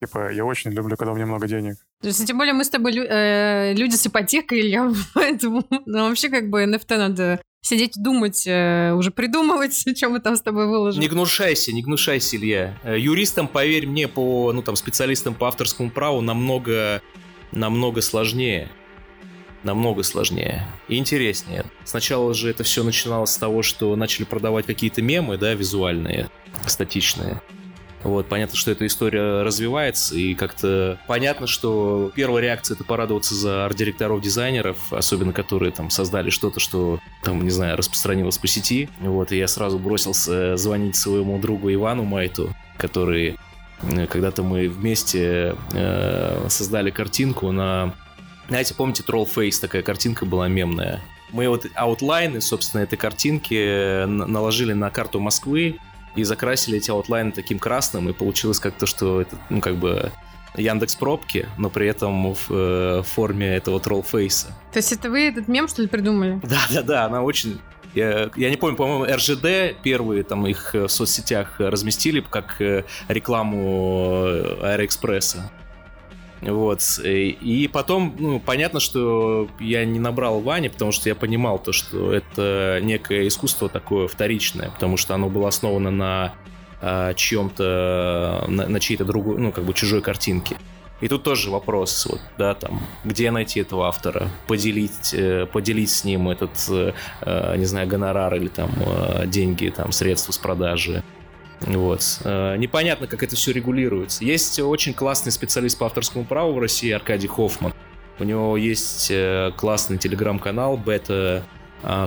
[0.00, 1.76] Типа, я очень люблю, когда у меня много денег.
[2.00, 6.28] То есть, тем более мы с тобой э, люди с ипотекой, Илья, поэтому ну, вообще
[6.28, 11.00] как бы NFT надо сидеть думать, э, уже придумывать, чем мы там с тобой выложим.
[11.00, 12.78] Не гнушайся, не гнушайся, Илья.
[12.82, 17.02] Э, юристам, поверь мне, по, ну там, специалистам по авторскому праву намного,
[17.52, 18.70] намного сложнее.
[19.64, 21.64] Намного сложнее и интереснее.
[21.84, 26.30] Сначала же это все начиналось с того, что начали продавать какие-то мемы, да, визуальные,
[26.64, 27.42] статичные.
[28.08, 33.66] Вот, понятно, что эта история развивается, и как-то понятно, что первая реакция это порадоваться за
[33.66, 38.88] арт-директоров, дизайнеров, особенно которые там создали что-то, что там, не знаю, распространилось по сети.
[39.00, 43.36] Вот, и я сразу бросился звонить своему другу Ивану Майту, который
[43.82, 47.94] э, когда-то мы вместе э, создали картинку на...
[48.48, 51.02] Знаете, помните, Trollface такая картинка была мемная?
[51.30, 55.78] Мы вот аутлайны, собственно, этой картинки э, наложили на карту Москвы,
[56.18, 60.10] и закрасили эти аутлайны таким красным, и получилось как-то, что это, ну, как бы
[60.56, 64.48] Яндекс пробки, но при этом в э, форме этого троллфейса.
[64.72, 66.40] То есть это вы этот мем, что ли, придумали?
[66.48, 67.60] Да, да, да, она очень...
[67.94, 74.24] Я, я не помню, по-моему, РЖД первые там их в соцсетях разместили как э, рекламу
[74.26, 75.50] э, Аэроэкспресса.
[76.40, 76.82] Вот.
[77.04, 82.12] И потом, ну, понятно, что я не набрал Вани, потому что я понимал то, что
[82.12, 86.34] это некое искусство такое вторичное, потому что оно было основано на
[86.80, 90.56] а, чьем-то, на, на чьей-то другой, ну, как бы чужой картинке.
[91.00, 96.02] И тут тоже вопрос, вот, да, там, где найти этого автора, поделить, э, поделить с
[96.02, 98.70] ним этот, э, э, не знаю, гонорар или там
[99.26, 101.04] деньги, там, средства с продажи.
[101.60, 102.20] Вот.
[102.24, 104.24] Э, непонятно, как это все регулируется.
[104.24, 107.72] Есть очень классный специалист по авторскому праву в России Аркадий Хоффман.
[108.18, 111.44] У него есть э, классный телеграм-канал Бета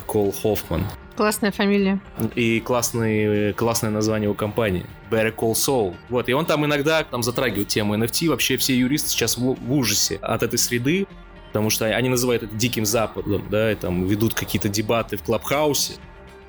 [0.06, 0.86] Кол Хоффман.
[1.16, 2.00] Классная фамилия.
[2.36, 4.86] И классный, классное название у компании.
[5.10, 5.96] Better Call Saul.
[6.10, 8.30] Вот, и он там иногда там затрагивает тему NFT.
[8.30, 11.08] Вообще все юристы сейчас в, в ужасе от этой среды,
[11.48, 15.94] потому что они называют это диким западом, да, и там ведут какие-то дебаты в Клабхаусе.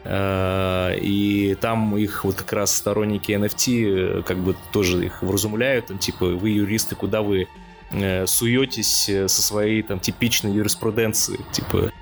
[0.05, 5.87] Э, и там их вот как раз сторонники NFT э, как бы тоже их вразумляют,
[5.87, 7.49] там, типа, вы юристы, куда вы
[7.91, 11.93] э, суетесь со своей там типичной юриспруденцией, типа,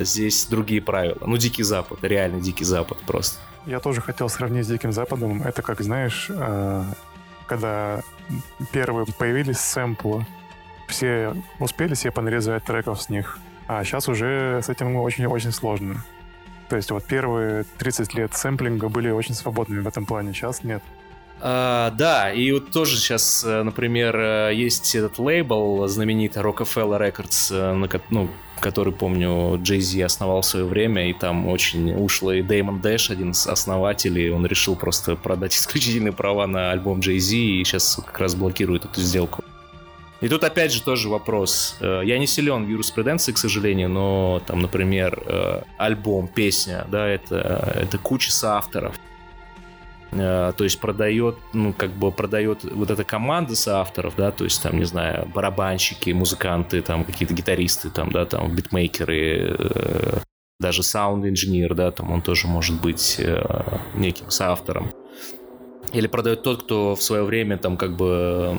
[0.00, 1.18] здесь другие правила.
[1.26, 3.38] Ну, Дикий Запад, реально Дикий Запад просто.
[3.66, 5.42] Я тоже хотел сравнить с Диким Западом.
[5.42, 6.30] Это как, знаешь,
[7.46, 8.02] когда
[8.72, 10.26] первые появились сэмплы,
[10.88, 16.02] все успели себе понарезать треков с них, а сейчас уже с этим очень-очень сложно.
[16.70, 20.82] То есть вот первые 30 лет сэмплинга были очень свободными в этом плане, сейчас нет.
[21.40, 27.48] А, да, и вот тоже сейчас, э, например, э, есть этот лейбл знаменитый Rockefeller Records,
[27.50, 28.30] э, на, ну,
[28.60, 33.32] который, помню, Джей Зи основал в свое время, и там очень ушлый Дэймон Дэш, один
[33.32, 38.20] из основателей, он решил просто продать исключительные права на альбом Джей Зи, и сейчас как
[38.20, 39.42] раз блокирует эту сделку.
[40.20, 41.76] И тут опять же тоже вопрос.
[41.80, 47.96] Я не силен в юриспруденции, к сожалению, но там, например, альбом, песня, да, это, это
[47.96, 48.96] куча соавторов.
[50.12, 54.62] Э, то есть продает, ну, как бы продает вот эта команда соавторов, да, то есть
[54.62, 60.18] там, не знаю, барабанщики, музыканты, там какие-то гитаристы, там, да, там битмейкеры, э,
[60.58, 64.90] даже саунд-инженер, да, там он тоже может быть э, неким соавтором.
[65.92, 68.56] Или продает тот, кто в свое время там как бы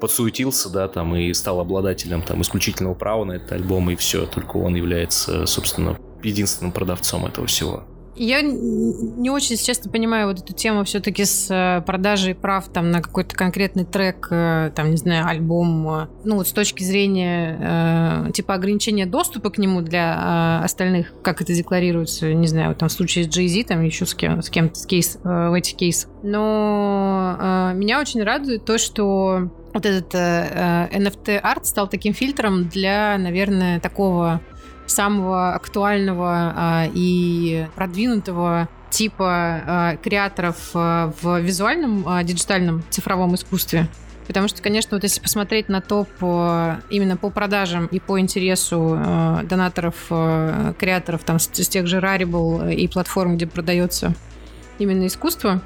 [0.00, 4.56] подсуетился, да, там и стал обладателем там исключительного права на этот альбом, и все, только
[4.56, 7.84] он является, собственно, единственным продавцом этого всего.
[8.16, 13.02] Я не очень, честно понимаю вот эту тему все-таки с э, продажей прав там на
[13.02, 18.54] какой-то конкретный трек, э, там, не знаю, альбом, э, ну вот с точки зрения типа
[18.54, 23.24] ограничения доступа к нему для остальных, как это декларируется, не знаю, вот там в случае
[23.24, 26.10] с Jay-Z, там еще с кем, с кем-то с кейс, в этих кейсах.
[26.22, 34.40] Но меня очень радует то, что вот этот NFT-арт стал таким фильтром для, наверное, такого
[34.86, 43.88] самого актуального а, и продвинутого типа а, креаторов а, в визуальном, диджитальном, цифровом искусстве.
[44.26, 49.40] Потому что, конечно, вот если посмотреть на топ именно по продажам и по интересу э,
[49.44, 54.14] донаторов, э, креаторов там с, с тех же Rarible и платформ, где продается
[54.78, 55.60] именно искусство,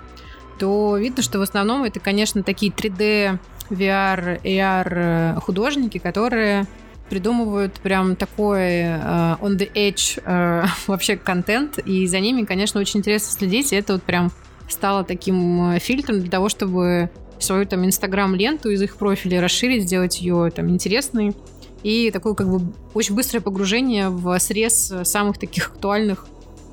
[0.59, 3.38] то видно, что в основном это, конечно, такие 3D,
[3.70, 6.66] VR, AR художники, которые
[7.09, 13.01] придумывают прям такой uh, on the edge uh, вообще контент, и за ними, конечно, очень
[13.01, 14.31] интересно следить, и это вот прям
[14.68, 20.21] стало таким э, фильтром для того, чтобы свою там инстаграм-ленту из их профиля расширить, сделать
[20.21, 21.35] ее там интересной,
[21.83, 26.27] и такое как бы очень быстрое погружение в срез самых таких актуальных,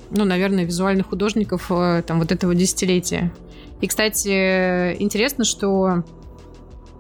[0.10, 3.32] ну, наверное, визуальных художников там вот этого десятилетия.
[3.82, 6.04] И, кстати, интересно, что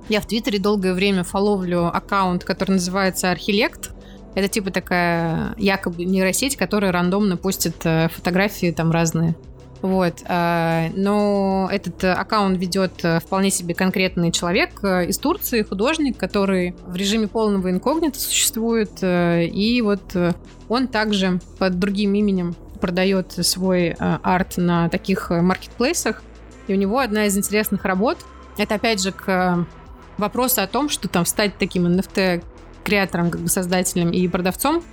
[0.10, 3.91] я в Твиттере долгое время фоловлю аккаунт, который называется Архилект.
[4.36, 9.36] Это типа такая якобы нейросеть, которая рандомно постит э, фотографии там разные.
[9.82, 10.22] Вот.
[10.28, 16.96] Э, но этот аккаунт ведет э, вполне себе конкретный человек из Турции, художник, который в
[16.96, 18.91] режиме полного инкогнито существует.
[19.02, 20.15] И вот
[20.70, 26.22] он также под другим именем продает свой арт на таких маркетплейсах.
[26.68, 28.18] И у него одна из интересных работ.
[28.58, 29.65] Это опять же к
[30.17, 32.43] вопросы о том, что там стать таким NFT
[32.84, 34.84] креатором, как бы создателем и продавцом,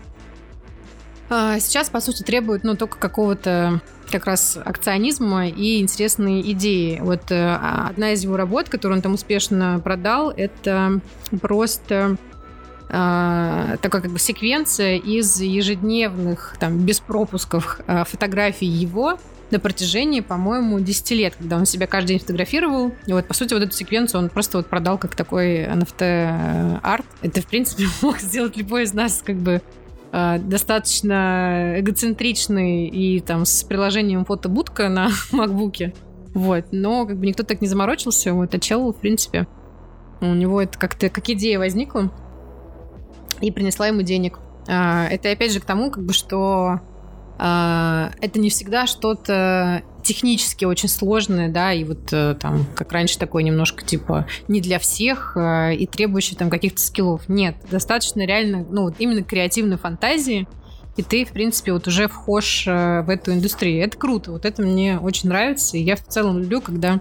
[1.34, 3.80] а, сейчас, по сути, требует, ну, только какого-то
[4.10, 6.98] как раз акционизма и интересные идеи.
[7.00, 11.00] Вот э, а, одна из его работ, которую он там успешно продал, это
[11.40, 12.18] просто
[12.90, 19.18] э, такая как бы секвенция из ежедневных, там, без пропусков фотографий его
[19.52, 22.92] на протяжении, по-моему, 10 лет, когда он себя каждый день фотографировал.
[23.06, 27.06] И вот, по сути, вот эту секвенцию он просто вот продал как такой NFT-арт.
[27.20, 29.62] Это, в принципе, мог сделать любой из нас как бы
[30.10, 35.94] э, достаточно эгоцентричный и там с приложением фотобудка на макбуке.
[36.34, 38.32] Вот, но как бы никто так не заморочился.
[38.32, 39.46] Вот, а чел, в принципе,
[40.22, 42.10] у него это как-то как идея возникла
[43.40, 44.38] и принесла ему денег.
[44.68, 46.80] А, это опять же к тому, как бы, что
[47.38, 53.42] это не всегда что-то технически очень сложное, да, и вот э, там, как раньше, такое
[53.42, 57.28] немножко, типа, не для всех э, и требующее там каких-то скиллов.
[57.28, 60.46] Нет, достаточно реально, ну, вот именно креативной фантазии,
[60.96, 63.84] и ты, в принципе, вот уже вхож э, в эту индустрию.
[63.84, 67.00] Это круто, вот это мне очень нравится, и я в целом люблю, когда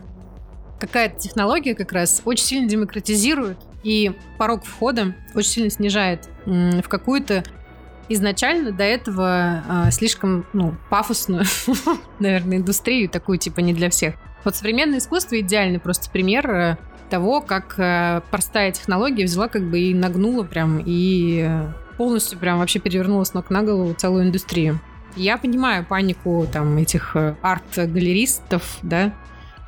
[0.79, 7.43] какая-то технология как раз очень сильно демократизирует и порог входа очень сильно снижает в какую-то
[8.13, 11.43] изначально до этого э, слишком, ну, пафосную,
[12.19, 14.15] наверное, индустрию, такую, типа, не для всех.
[14.43, 16.77] Вот современное искусство идеальный просто пример э,
[17.09, 21.49] того, как э, простая технология взяла как бы и нагнула прям, и
[21.97, 24.79] полностью прям вообще перевернула с ног на голову целую индустрию.
[25.15, 29.13] Я понимаю панику там этих арт-галеристов, да,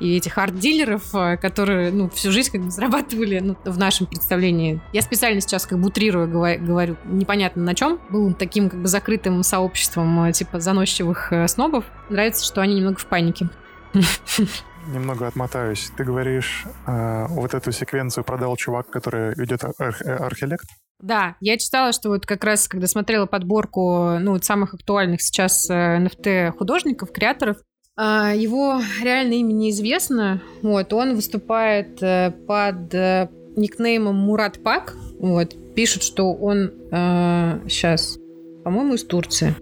[0.04, 4.80] и этих арт-дилеров, э, которые, ну, всю жизнь как бы зарабатывали, ну, в нашем представлении.
[4.92, 7.98] Я специально сейчас как бы утрирую, говорю, непонятно на чем.
[8.10, 11.84] Был таким как бы закрытым сообществом, э, типа, заносчивых э, снобов.
[12.10, 13.48] Нравится, что они немного в панике.
[14.88, 15.90] Немного отмотаюсь.
[15.96, 20.66] Ты говоришь, э, вот эту секвенцию продал чувак, который ведет арх- архилект?
[21.00, 25.68] Да, я читала, что вот как раз, когда смотрела подборку ну, вот самых актуальных сейчас
[25.70, 27.56] NFT художников, креаторов,
[28.02, 30.42] его реальное имя неизвестно.
[30.62, 34.96] Вот, он выступает э, под э, никнеймом Мурат Пак.
[35.20, 38.18] Вот, пишут, что он э, сейчас,
[38.64, 39.54] по-моему, из Турции.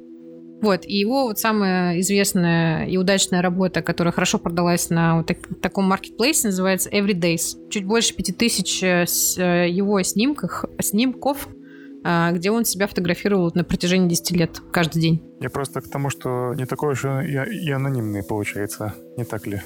[0.63, 5.39] Вот, и его вот самая известная и удачная работа, которая хорошо продалась на вот так,
[5.61, 7.69] таком маркетплейсе, называется Everydays.
[7.69, 11.62] Чуть больше пяти тысяч его снимках, снимков а,
[12.05, 15.23] где он себя фотографировал на протяжении 10 лет, каждый день.
[15.41, 19.61] Я просто к тому, что не такой уж и, и анонимный получается, не так ли?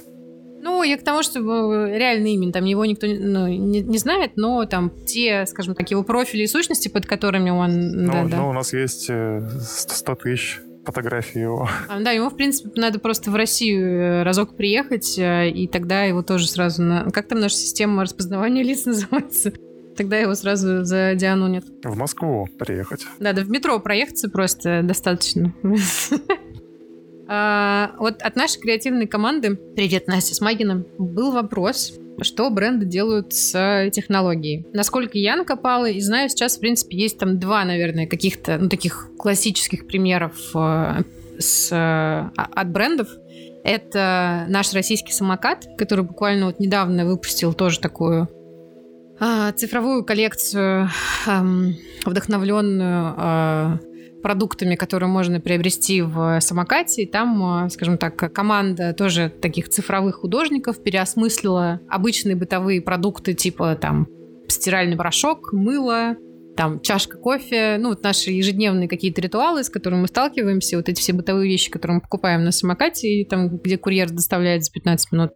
[0.67, 4.33] Ну, я к тому, что э, реальный имя, там его никто ну, не, не знает,
[4.35, 7.93] но там те, скажем так, его профили и сущности, под которыми он...
[7.93, 8.37] Ну, да, да.
[8.39, 11.69] ну у нас есть 100 э, тысяч фотографий его.
[11.89, 16.23] А, да, ему, в принципе, надо просто в Россию э, разок приехать, и тогда его
[16.23, 17.13] тоже сразу на...
[17.13, 19.53] Как там наша система распознавания лиц называется?
[19.97, 21.65] Тогда его сразу за Диану нет.
[21.83, 23.07] В Москву приехать.
[23.19, 25.53] Да, да, в метро проехаться просто достаточно.
[27.29, 31.93] А, вот от нашей креативной команды, привет, Настя Смагина, был вопрос,
[32.23, 34.65] что бренды делают с технологией.
[34.73, 39.11] Насколько я накопала и знаю, сейчас, в принципе, есть там два, наверное, каких-то ну, таких
[39.19, 41.03] классических примеров э,
[41.41, 43.09] с, э, от брендов.
[43.65, 48.36] Это наш российский самокат, который буквально вот недавно выпустил тоже такую а,
[49.57, 50.91] цифровую коллекцию,
[52.05, 53.79] вдохновленную а,
[54.23, 57.03] продуктами, которые можно приобрести в самокате.
[57.03, 63.77] И там, а, скажем так, команда тоже таких цифровых художников переосмыслила обычные бытовые продукты типа
[63.77, 64.09] там
[64.49, 66.17] стиральный порошок, мыло,
[66.57, 71.01] там чашка кофе, ну вот наши ежедневные какие-то ритуалы, с которыми мы сталкиваемся, вот эти
[71.01, 75.13] все бытовые вещи, которые мы покупаем на самокате, и там, где курьер доставляет за 15
[75.13, 75.31] минут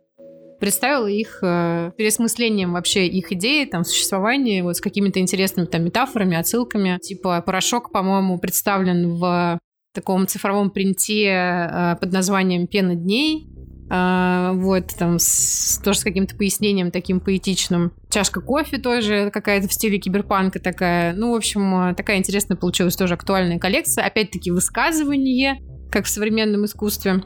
[0.61, 6.36] представила их э, переосмыслением вообще их идеи, там, существования, вот с какими-то интересными там метафорами,
[6.36, 6.98] отсылками.
[7.02, 9.58] Типа порошок, по-моему, представлен в
[9.92, 13.48] таком цифровом принте э, под названием «Пена дней»,
[13.90, 17.92] Uh, вот, там, с, тоже с каким-то пояснением таким поэтичным.
[18.08, 21.12] Чашка кофе тоже какая-то в стиле киберпанка такая.
[21.12, 24.04] Ну, в общем, э, такая интересная получилась тоже актуальная коллекция.
[24.04, 25.58] Опять-таки, высказывание,
[25.90, 27.24] как в современном искусстве.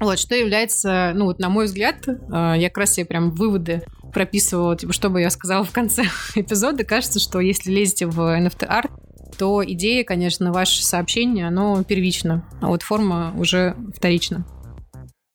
[0.00, 2.12] Вот, что является, ну вот на мой взгляд, э,
[2.56, 3.82] я как раз себе прям выводы
[4.12, 6.84] прописывала, типа, что бы я сказала в конце эпизода.
[6.84, 8.90] Кажется, что если лезете в NFT-арт,
[9.36, 14.44] то идея, конечно, ваше сообщение, оно первично, а вот форма уже вторична.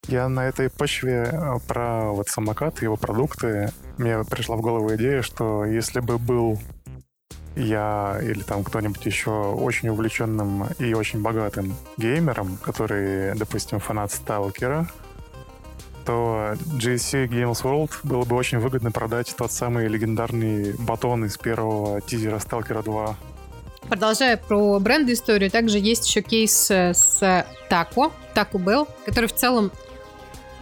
[0.07, 4.93] Я на этой почве э, про вот самокат и его продукты, мне пришла в голову
[4.95, 6.59] идея, что если бы был
[7.55, 14.87] я или там кто-нибудь еще очень увлеченным и очень богатым геймером, который, допустим, фанат Сталкера,
[16.05, 22.01] то GSC Games World было бы очень выгодно продать тот самый легендарный батон из первого
[22.01, 23.15] тизера Сталкера 2.
[23.87, 29.71] Продолжая про бренды историю, также есть еще кейс с Тако, Taco Bell, который в целом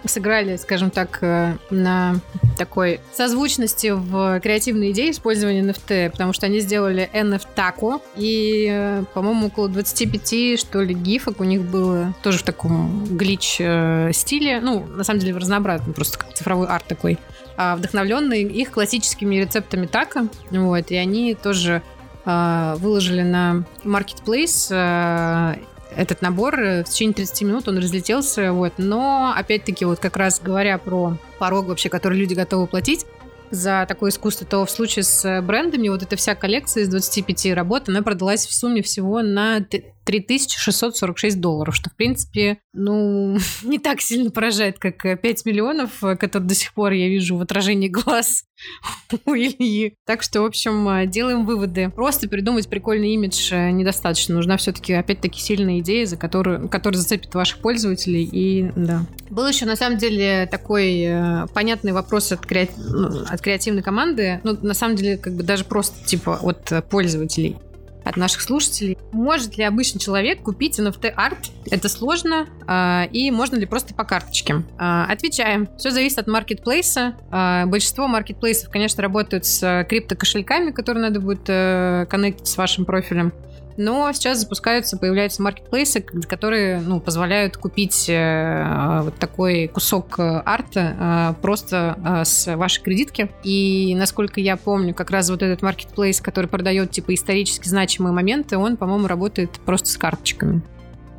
[0.06, 2.16] сыграли, скажем так, э, на
[2.58, 9.48] такой созвучности в креативной идее использования NFT, потому что они сделали NFT и, э, по-моему,
[9.48, 14.12] около 25, что ли, гифок у них было тоже в таком глич э,
[14.62, 17.18] ну, на самом деле в разнообразном, просто как цифровой арт такой,
[17.58, 21.82] а вдохновленный их классическими рецептами тако, вот, и они тоже
[22.24, 25.58] выложили на Marketplace
[25.96, 28.74] этот набор э, в течение 30 минут он разлетелся, вот.
[28.78, 33.06] Но, опять-таки, вот как раз говоря про порог вообще, который люди готовы платить,
[33.52, 37.90] за такое искусство, то в случае с брендами вот эта вся коллекция из 25 работ,
[37.90, 39.60] она продалась в сумме всего на
[40.04, 46.56] 3646 долларов, что, в принципе, ну, не так сильно поражает, как 5 миллионов, которые до
[46.56, 48.46] сих пор я вижу в отражении глаз
[49.26, 49.96] у Ильи.
[50.06, 51.90] Так что, в общем, делаем выводы.
[51.90, 54.36] Просто придумать прикольный имидж недостаточно.
[54.36, 58.24] Нужна все-таки, опять-таки, сильная идея, за которую, которая зацепит ваших пользователей.
[58.24, 59.06] И, да.
[59.30, 62.74] Был еще, на самом деле, такой э, понятный вопрос от, креати...
[62.78, 64.40] Ну, от креативной команды.
[64.44, 67.58] Ну, на самом деле, как бы даже просто, типа, от пользователей
[68.04, 68.98] от наших слушателей.
[69.12, 71.52] Может ли обычный человек купить NFT-арт?
[71.70, 72.48] Это сложно.
[72.68, 74.64] Э, и можно ли просто по карточке?
[74.80, 75.70] Э, отвечаем.
[75.78, 77.16] Все зависит от маркетплейса.
[77.32, 83.34] Э, большинство маркетплейсов, конечно, работают с криптокошельками, которые надо будет э, коннектить с вашим профилем.
[83.78, 91.34] Но сейчас запускаются, появляются маркетплейсы, которые ну, позволяют купить э, вот такой кусок э, арта
[91.38, 93.30] э, просто э, с вашей кредитки.
[93.44, 98.58] И насколько я помню, как раз вот этот маркетплейс, который продает типа исторически значимые моменты,
[98.58, 100.62] он, по-моему, работает просто с карточками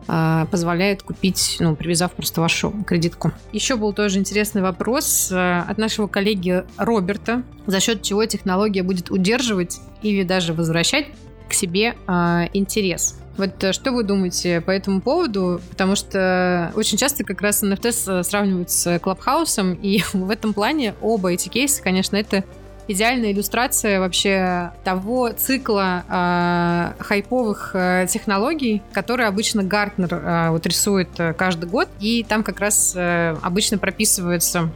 [0.09, 3.33] э, позволяет купить, ну, привязав просто вашу кредитку.
[3.53, 9.11] Еще был тоже интересный вопрос э, от нашего коллеги Роберта, за счет чего технология будет
[9.11, 11.07] удерживать или даже возвращать
[11.53, 12.13] к себе э,
[12.53, 13.19] интерес.
[13.37, 15.61] Вот э, что вы думаете по этому поводу?
[15.71, 21.33] Потому что очень часто как раз NFT сравнивают с Клабхаусом, и в этом плане оба
[21.33, 22.45] эти кейса, конечно, это
[22.89, 31.09] идеальная иллюстрация вообще того цикла э, хайповых э, технологий, которые обычно Гартнер э, вот рисует
[31.19, 34.71] э, каждый год, и там как раз э, обычно прописывается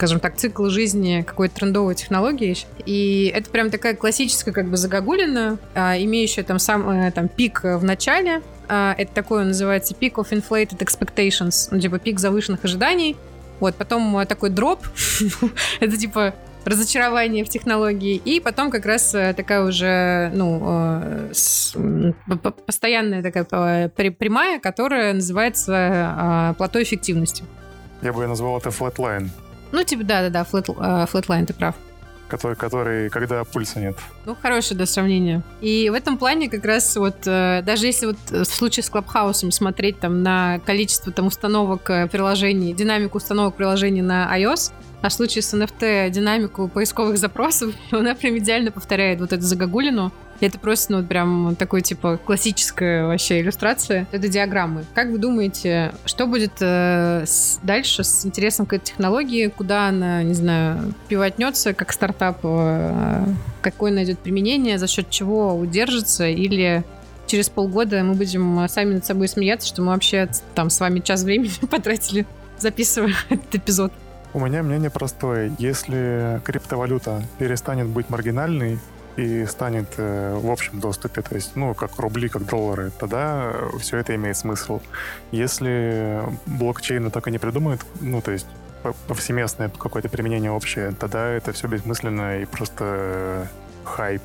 [0.00, 2.56] скажем так, цикл жизни какой-то трендовой технологии.
[2.86, 7.60] И это прям такая классическая как бы загогулина, а, имеющая там сам э, там пик
[7.64, 8.40] в начале.
[8.66, 13.14] А, это такое называется peak of inflated expectations, ну, типа пик завышенных ожиданий.
[13.60, 14.78] Вот, потом э, такой дроп.
[15.80, 16.32] это типа
[16.64, 21.28] разочарование в технологии, и потом как раз э, такая уже, ну,
[22.64, 27.44] постоянная такая прямая, которая называется плато эффективности.
[28.00, 29.28] Я бы назвал это flatline.
[29.72, 31.74] Ну, типа, да-да-да, flat, э, flatline, ты прав.
[32.28, 33.96] Который, который, когда пульса нет.
[34.24, 35.42] Ну, хорошее, да, сравнение.
[35.60, 39.50] И в этом плане как раз вот, э, даже если вот в случае с Клабхаусом
[39.50, 45.12] смотреть там на количество там установок э, приложений, динамику установок приложений на iOS, а в
[45.12, 50.12] случае с NFT динамику поисковых запросов, она прям идеально повторяет вот эту загогулину.
[50.40, 54.06] Это просто, ну, прям такой, типа, классическая вообще иллюстрация.
[54.10, 54.84] Это диаграммы.
[54.94, 59.48] Как вы думаете, что будет э, с, дальше с интересом к этой технологии?
[59.48, 62.38] Куда она, не знаю, pivot нется как стартап?
[62.42, 63.24] Э,
[63.60, 64.78] какое найдет применение?
[64.78, 66.26] За счет чего удержится?
[66.26, 66.84] Или
[67.26, 71.22] через полгода мы будем сами над собой смеяться, что мы вообще там с вами час
[71.22, 72.26] времени потратили,
[72.58, 73.92] записывая этот эпизод?
[74.32, 75.52] У меня мнение простое.
[75.58, 78.78] Если криптовалюта перестанет быть маргинальной
[79.16, 83.98] и станет э, в общем доступе, то есть, ну, как рубли, как доллары, тогда все
[83.98, 84.80] это имеет смысл.
[85.32, 88.46] Если блокчейна так и не придумают, ну, то есть
[89.08, 93.46] повсеместное какое-то применение общее, тогда это все бессмысленно и просто э,
[93.84, 94.22] хайп.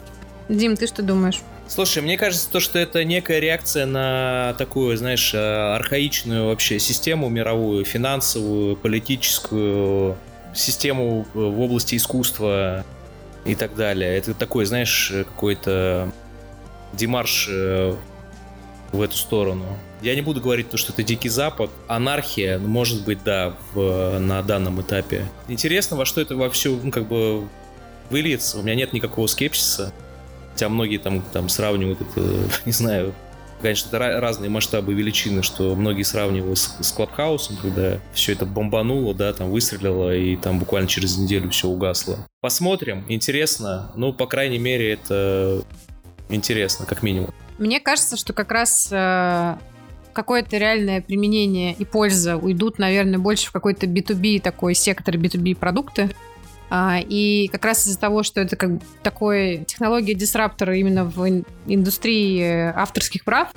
[0.48, 1.42] Дим, ты что думаешь?
[1.68, 7.28] Слушай, мне кажется, то, что это некая реакция на такую, знаешь, э, архаичную вообще систему
[7.30, 10.16] мировую, финансовую, политическую,
[10.54, 12.86] систему э, в области искусства
[13.46, 14.18] и так далее.
[14.18, 16.12] Это такой, знаешь, какой-то
[16.94, 17.96] демарш э,
[18.92, 19.66] в эту сторону.
[20.02, 21.70] Я не буду говорить то, что это Дикий Запад.
[21.88, 25.26] Анархия, ну, может быть, да, в, на данном этапе.
[25.48, 27.48] Интересно, во что это во все, ну, как бы
[28.10, 28.60] выльется.
[28.60, 29.94] У меня нет никакого скепсиса.
[30.52, 32.22] Хотя многие там, там сравнивают это,
[32.66, 33.14] не знаю,
[33.62, 39.14] конечно, это разные масштабы величины, что многие сравнивают с, с Клабхаусом, когда все это бомбануло,
[39.14, 42.18] да, там выстрелило, и там буквально через неделю все угасло.
[42.42, 43.92] Посмотрим, интересно.
[43.96, 45.64] Ну, по крайней мере, это
[46.30, 47.34] интересно, как минимум.
[47.58, 49.56] Мне кажется, что как раз э,
[50.14, 56.10] какое-то реальное применение и польза уйдут, наверное, больше в какой-то B2B такой сектор B2B продукты,
[56.72, 58.72] и как раз из-за того, что это как
[59.04, 63.50] такой технология дисраптора именно в индустрии авторских прав,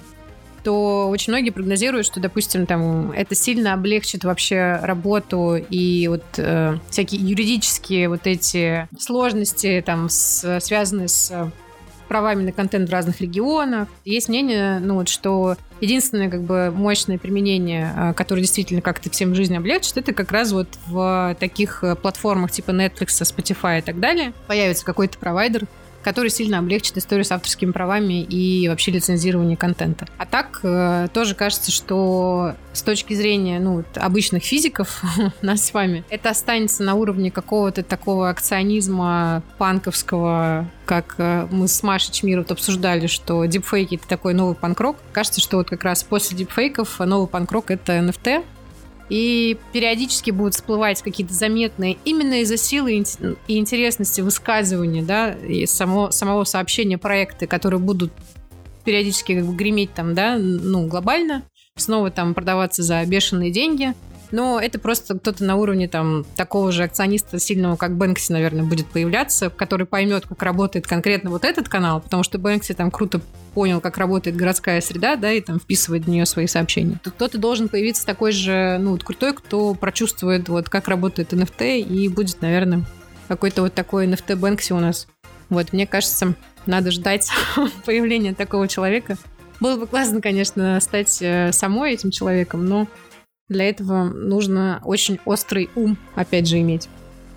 [0.65, 6.77] то очень многие прогнозируют, что, допустим, там это сильно облегчит вообще работу и вот э,
[6.91, 11.51] всякие юридические вот эти сложности там с, связанные с
[12.09, 13.89] правами на контент в разных регионах.
[14.05, 19.35] Есть мнение, ну вот, что единственное как бы мощное применение, а, которое действительно как-то всем
[19.35, 24.01] жизнь облегчит, это как раз вот в таких э, платформах типа Netflix, Spotify и так
[24.01, 24.33] далее.
[24.47, 25.67] Появится какой-то провайдер,
[26.03, 30.07] который сильно облегчит историю с авторскими правами и вообще лицензирование контента.
[30.19, 35.03] А так э, тоже кажется, что с точки зрения ну, обычных физиков
[35.43, 41.83] нас с вами, это останется на уровне какого-то такого акционизма панковского, как э, мы с
[41.83, 44.97] Машей Чмиров обсуждали, что дипфейки— это такой новый панкрок.
[45.13, 48.45] Кажется, что вот как раз после дипфейков новый панкрок— это NFT,
[49.09, 53.05] и периодически будут всплывать какие-то заметные именно из-за силы
[53.47, 58.13] и интересности высказывания, да, и само, самого сообщения проекты, которые будут
[58.85, 61.43] периодически как бы греметь там, да, ну, глобально,
[61.77, 63.95] снова там продаваться за бешеные деньги–
[64.31, 68.87] но это просто кто-то на уровне там такого же акциониста сильного, как Бэнкси, наверное, будет
[68.87, 73.21] появляться, который поймет, как работает конкретно вот этот канал, потому что Бэнкси там круто
[73.55, 77.01] понял, как работает городская среда, да, и там вписывает в нее свои сообщения.
[77.03, 81.81] То кто-то должен появиться такой же, ну, вот крутой, кто прочувствует, вот, как работает NFT,
[81.81, 82.85] и будет, наверное,
[83.29, 85.09] какой-то вот такой NFT Бэнкси у нас.
[85.49, 86.35] Вот, мне кажется,
[86.67, 87.31] надо ждать
[87.87, 89.17] появления такого человека
[89.61, 92.87] Было бы классно, конечно, стать э, самой этим человеком, но
[93.49, 96.89] для этого нужно очень острый ум, опять же, иметь.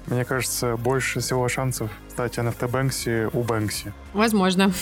[0.08, 3.94] Мне кажется, больше всего шансов стать NFT Бэнкси у Бэнкси.
[4.14, 4.74] Возможно.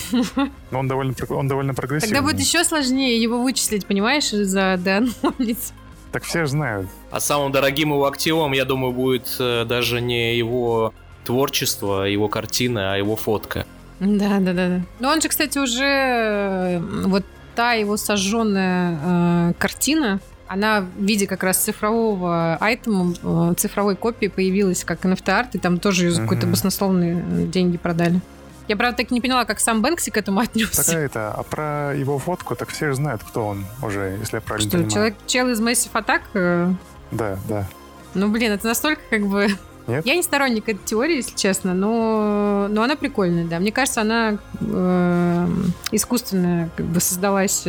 [0.71, 2.15] Но он довольно, он довольно прогрессивный.
[2.15, 5.73] Тогда будет еще сложнее его вычислить, понимаешь, за деанонить.
[6.11, 6.87] Так все же знают.
[7.11, 12.93] А самым дорогим его активом, я думаю, будет э, даже не его творчество, его картина,
[12.93, 13.67] а его фотка.
[13.99, 14.81] Да, да, да.
[14.99, 17.23] Но он же, кстати, уже э, вот
[17.55, 20.19] та его сожженная э, картина,
[20.49, 25.79] она в виде как раз цифрового айтема, э, цифровой копии появилась как NFT-арт, и там
[25.79, 28.19] тоже ее за какой-то баснословные э, деньги продали.
[28.67, 30.83] Я, правда, так не поняла, как сам Бэнкси к этому отнесся.
[30.83, 34.41] Такая это, а про его фотку, так все же знают, кто он уже, если я
[34.41, 34.91] правильно Что, понимаю.
[34.91, 36.21] человек, чел из Massive Attack?
[36.33, 36.73] э,
[37.11, 37.67] Да, да.
[38.15, 39.47] Ну, блин, это настолько как бы...
[39.85, 40.05] Нет?
[40.05, 43.59] Я не сторонник этой теории, если честно, но, но она прикольная, да.
[43.59, 45.47] Мне кажется, она э,
[45.91, 47.67] искусственно как бы создалась...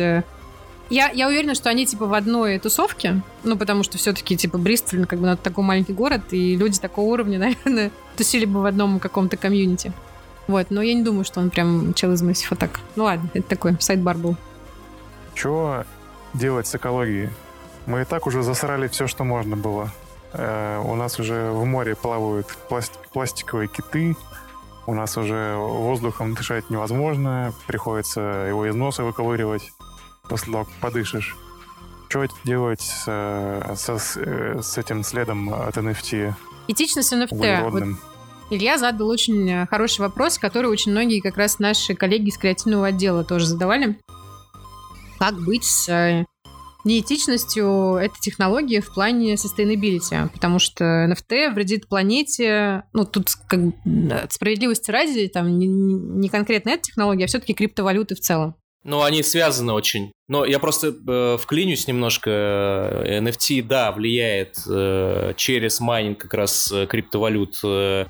[0.91, 5.05] Я, я уверена, что они типа в одной тусовке, ну, потому что все-таки типа Бристоль,
[5.05, 8.99] как бы, ну, такой маленький город, и люди такого уровня, наверное, тусили бы в одном
[8.99, 9.93] каком-то комьюнити.
[10.47, 12.71] Вот, но я не думаю, что он прям чел из Massive Attack.
[12.97, 14.35] Ну ладно, это такой сайдбар был.
[15.33, 15.85] Чего
[16.33, 17.29] делать с экологией?
[17.85, 19.93] Мы и так уже засрали все, что можно было.
[20.33, 24.17] Э, у нас уже в море плавают пласт- пластиковые киты,
[24.87, 28.19] у нас уже воздухом дышать невозможно, приходится
[28.49, 29.71] его из носа выковыривать
[30.31, 31.35] после того, как подышишь.
[32.09, 36.33] Что делать с, э, со- с, э, с этим следом от NFT
[36.67, 37.69] Этичность NFT.
[37.69, 37.83] Вот?
[38.49, 42.87] Илья задал очень э, хороший вопрос, который очень многие как раз наши коллеги из креативного
[42.87, 43.97] отдела тоже задавали.
[45.19, 46.25] Как быть с
[46.83, 50.29] неэтичностью этой технологии в плане sustainability?
[50.33, 53.59] Потому что NFT вредит планете, ну, тут как
[54.31, 58.55] справедливости ради, там не, не- не конкретно эта технология, а все-таки криптовалюты в целом.
[58.83, 60.11] Ну, они связаны очень.
[60.27, 62.29] Но я просто э, вклинюсь немножко.
[62.31, 68.05] Э, NFT, да, влияет э, через майнинг как раз э, криптовалют э,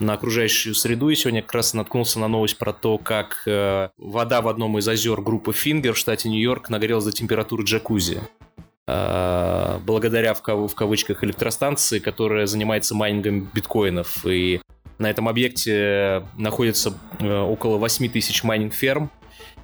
[0.00, 1.10] на окружающую среду.
[1.10, 4.88] И сегодня как раз наткнулся на новость про то, как э, вода в одном из
[4.88, 8.20] озер группы Фингер в штате Нью-Йорк нагрелась до температуры джакузи.
[8.88, 14.26] Э, благодаря в, кав- в кавычках электростанции, которая занимается майнингом биткоинов.
[14.26, 14.60] И
[14.98, 19.10] на этом объекте находится э, около 8 тысяч майнинг-ферм.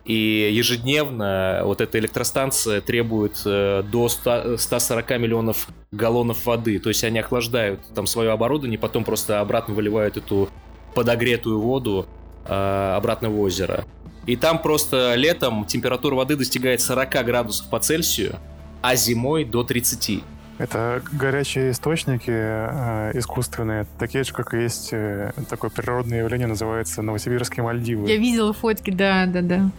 [0.05, 6.80] И ежедневно вот эта электростанция требует э, до 100 140 миллионов галлонов воды.
[6.80, 10.48] То есть они охлаждают там свое оборудование, потом просто обратно выливают эту
[10.94, 12.07] подогретую воду
[12.46, 13.84] э, обратно в озеро.
[14.26, 18.36] И там просто летом температура воды достигает 40 градусов по Цельсию,
[18.80, 20.22] а зимой до 30.
[20.59, 27.03] Это горячие источники э, искусственные, такие же, как и есть э, такое природное явление, называется
[27.03, 28.09] Новосибирские Мальдивы.
[28.09, 29.70] Я видела фотки, да, да, да.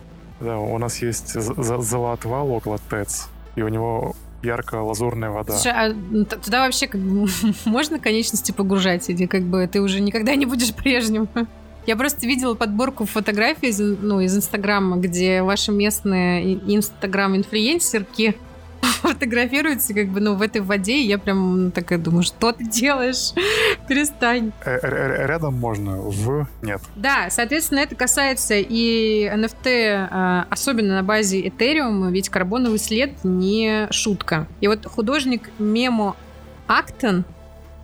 [0.43, 4.13] Да, у нас есть золотвал около ТЭЦ, и у него
[4.43, 5.53] ярко-лазурная вода.
[5.53, 7.27] Слушай, а туда вообще как бы
[7.65, 11.29] можно конечности погружать, или как бы ты уже никогда не будешь прежним?
[11.85, 18.35] Я просто видела подборку фотографий из, ну, из Инстаграма, где ваши местные Инстаграм-инфлюенсерки
[19.03, 22.65] фотографируются как бы, ну, в этой воде, и я прям ну, такая думаю, что ты
[22.65, 23.33] делаешь?
[23.87, 24.51] Перестань.
[24.65, 26.81] Э, Рядом можно, в нет.
[26.95, 33.87] Да, соответственно, это касается и NFT, а, особенно на базе Ethereum, ведь карбоновый след не
[33.91, 34.47] шутка.
[34.61, 36.15] И вот художник Мемо
[36.67, 37.25] Актен,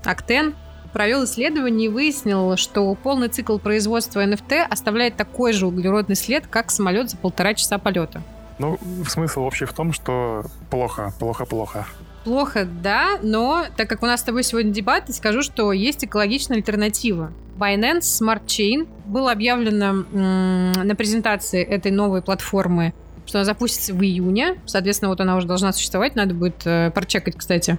[0.05, 0.55] Актен
[0.93, 6.71] провел исследование и выяснил, что полный цикл производства NFT оставляет такой же углеродный след, как
[6.71, 8.23] самолет за полтора часа полета.
[8.59, 11.85] Ну, смысл общий в том, что плохо, плохо, плохо.
[12.25, 16.57] Плохо, да, но так как у нас с тобой сегодня дебаты, скажу, что есть экологичная
[16.57, 17.31] альтернатива.
[17.57, 22.93] Binance Smart Chain было объявлено м, на презентации этой новой платформы,
[23.25, 24.59] что она запустится в июне.
[24.65, 27.77] Соответственно, вот она уже должна существовать, надо будет э, прочекать, кстати.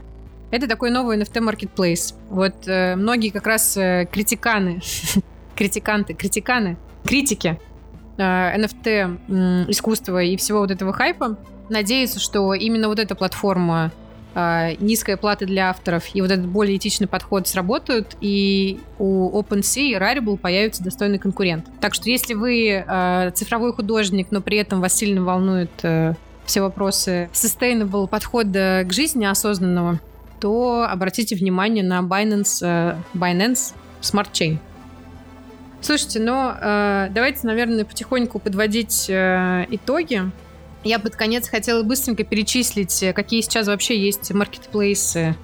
[0.50, 2.14] Это такой новый NFT marketplace.
[2.30, 4.80] Вот э, многие как раз э, критиканы,
[5.54, 7.58] критиканты, критиканы, критики
[8.22, 11.36] NFT м, искусства и всего вот этого хайпа
[11.68, 13.92] надеются, что именно вот эта платформа
[14.34, 19.90] э, низкая плата для авторов и вот этот более этичный подход сработают, и у OpenSea
[19.90, 21.66] и Rarible появится достойный конкурент.
[21.80, 26.14] Так что если вы э, цифровой художник, но при этом вас сильно волнуют э,
[26.44, 30.00] все вопросы sustainable подхода к жизни осознанного,
[30.40, 34.58] то обратите внимание на Binance, э, Binance Smart Chain.
[35.82, 40.30] Слушайте, ну э, давайте, наверное, потихоньку подводить э, итоги.
[40.84, 45.36] Я под конец хотела быстренько перечислить, э, какие сейчас вообще есть маркетплейсы,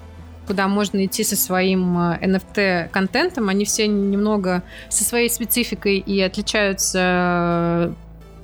[0.45, 3.49] куда можно идти со своим э, NFT-контентом.
[3.49, 7.93] Они все немного со своей спецификой и отличаются, э,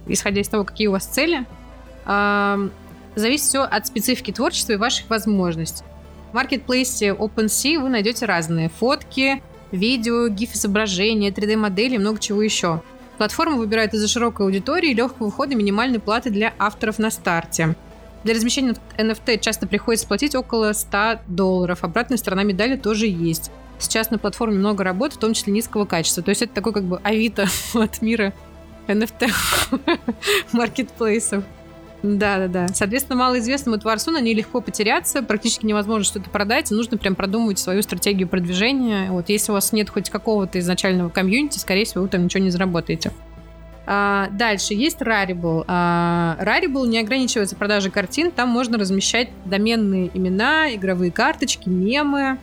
[0.07, 1.45] исходя из того, какие у вас цели.
[2.05, 2.69] э,
[3.15, 5.83] зависит все от специфики творчества и ваших возможностей.
[6.31, 9.43] В маркетплейсе OpenSea вы найдете разные фотки,
[9.73, 12.81] видео, гиф-изображения, 3D-модели и много чего еще.
[13.17, 17.75] Платформа выбирает из-за широкой аудитории легкого входа минимальной платы для авторов на старте.
[18.23, 21.83] Для размещения NFT часто приходится платить около 100 долларов.
[21.83, 23.51] Обратная сторона медали тоже есть.
[23.79, 26.23] Сейчас на платформе много работы, в том числе низкого качества.
[26.23, 28.33] То есть это такой как бы авито от мира
[28.87, 29.29] NFT
[30.53, 31.43] маркетплейсов.
[32.03, 32.67] Да, да, да.
[32.67, 37.59] Соответственно, малоизвестному творцу на ней легко потеряться, практически невозможно что-то продать, и нужно прям продумывать
[37.59, 39.09] свою стратегию продвижения.
[39.09, 42.49] Вот если у вас нет хоть какого-то изначального комьюнити, скорее всего, вы там ничего не
[42.49, 43.13] заработаете.
[43.85, 45.63] А, дальше есть Rarible.
[45.67, 52.37] А, Rarible не ограничивается продажей картин, там можно размещать доменные имена, игровые карточки, мемы.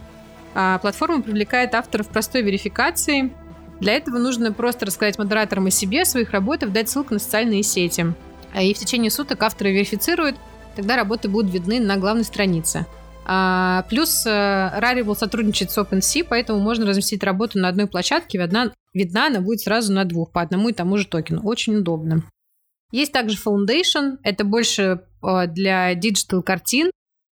[0.54, 3.30] А, платформа привлекает авторов простой верификации.
[3.78, 8.14] Для этого нужно просто рассказать модераторам о себе, своих работах, дать ссылку на социальные сети.
[8.54, 10.36] А, и в течение суток авторы верифицируют,
[10.76, 12.86] тогда работы будут видны на главной странице.
[13.26, 18.72] А, плюс э, Rarible сотрудничает с OpenSea, поэтому можно разместить работу на одной площадке, видна,
[18.92, 21.42] видна она будет сразу на двух, по одному и тому же токену.
[21.42, 22.24] Очень удобно.
[22.90, 26.90] Есть также Foundation, это больше э, для digital картин,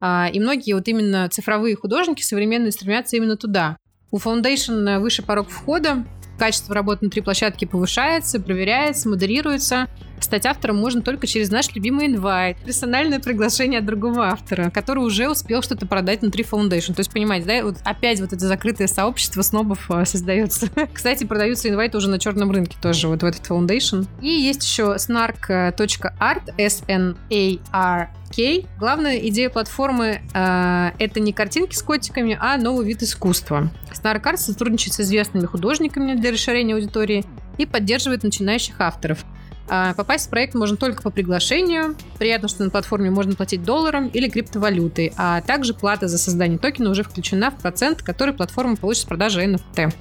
[0.01, 3.77] а, и многие вот именно цифровые художники современные стремятся именно туда.
[4.11, 6.05] У Foundation выше порог входа,
[6.39, 9.89] качество работы внутри площадки повышается, проверяется, модерируется.
[10.21, 15.29] Стать автором можно только через наш любимый инвайт, персональное приглашение от другого автора, который уже
[15.29, 16.95] успел что-то продать внутри Foundation.
[16.95, 20.69] То есть, понимаете, да, вот опять вот это закрытое сообщество снобов а, создается.
[20.93, 24.07] Кстати, продаются инвайты уже на черном рынке тоже, вот в этот Foundation.
[24.21, 28.65] И есть еще snark.art, S-N-A-R K.
[28.79, 33.71] Главная идея платформы э, это не картинки с котиками, а новый вид искусства.
[33.93, 37.25] Snark сотрудничает с известными художниками для расширения аудитории
[37.59, 39.25] и поддерживает начинающих авторов.
[39.73, 41.95] А попасть в проект можно только по приглашению.
[42.19, 46.91] Приятно, что на платформе можно платить долларом или криптовалютой, а также плата за создание токена
[46.91, 49.95] уже включена в процент, который платформа получит с продажи NFT.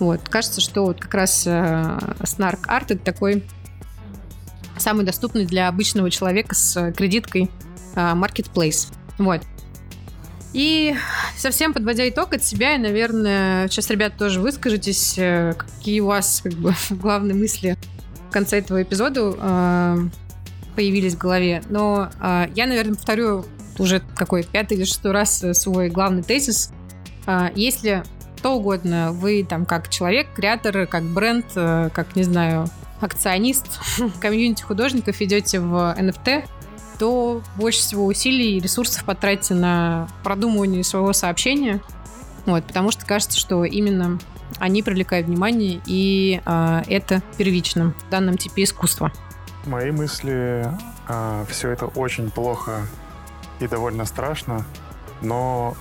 [0.00, 3.42] Вот, кажется, что вот как раз э, Snark Art это такой
[4.76, 7.50] самый доступный для обычного человека с кредиткой
[7.94, 8.92] э, Marketplace.
[9.16, 9.40] Вот.
[10.52, 10.94] И
[11.38, 16.42] совсем подводя итог от себя, и, наверное, сейчас, ребят, тоже выскажитесь, э, какие у вас
[16.44, 17.78] как бы главные мысли
[18.36, 19.96] конце этого эпизода э,
[20.74, 21.62] появились в голове.
[21.70, 23.46] Но э, я, наверное, повторю
[23.78, 26.70] уже какой пятый или шестой раз свой главный тезис.
[27.26, 28.04] Э, если
[28.46, 32.68] что угодно, вы там как человек, креатор, как бренд, э, как, не знаю,
[33.00, 33.66] акционист,
[34.20, 36.44] комьюнити художников идете в NFT,
[36.98, 41.80] то больше всего усилий и ресурсов потратите на продумывание своего сообщения.
[42.44, 44.20] Вот, потому что кажется, что именно
[44.58, 49.12] они привлекают внимание, и э, это первично в данном типе искусства.
[49.64, 50.68] Мои мысли,
[51.08, 52.86] э, все это очень плохо
[53.60, 54.64] и довольно страшно,
[55.22, 55.76] но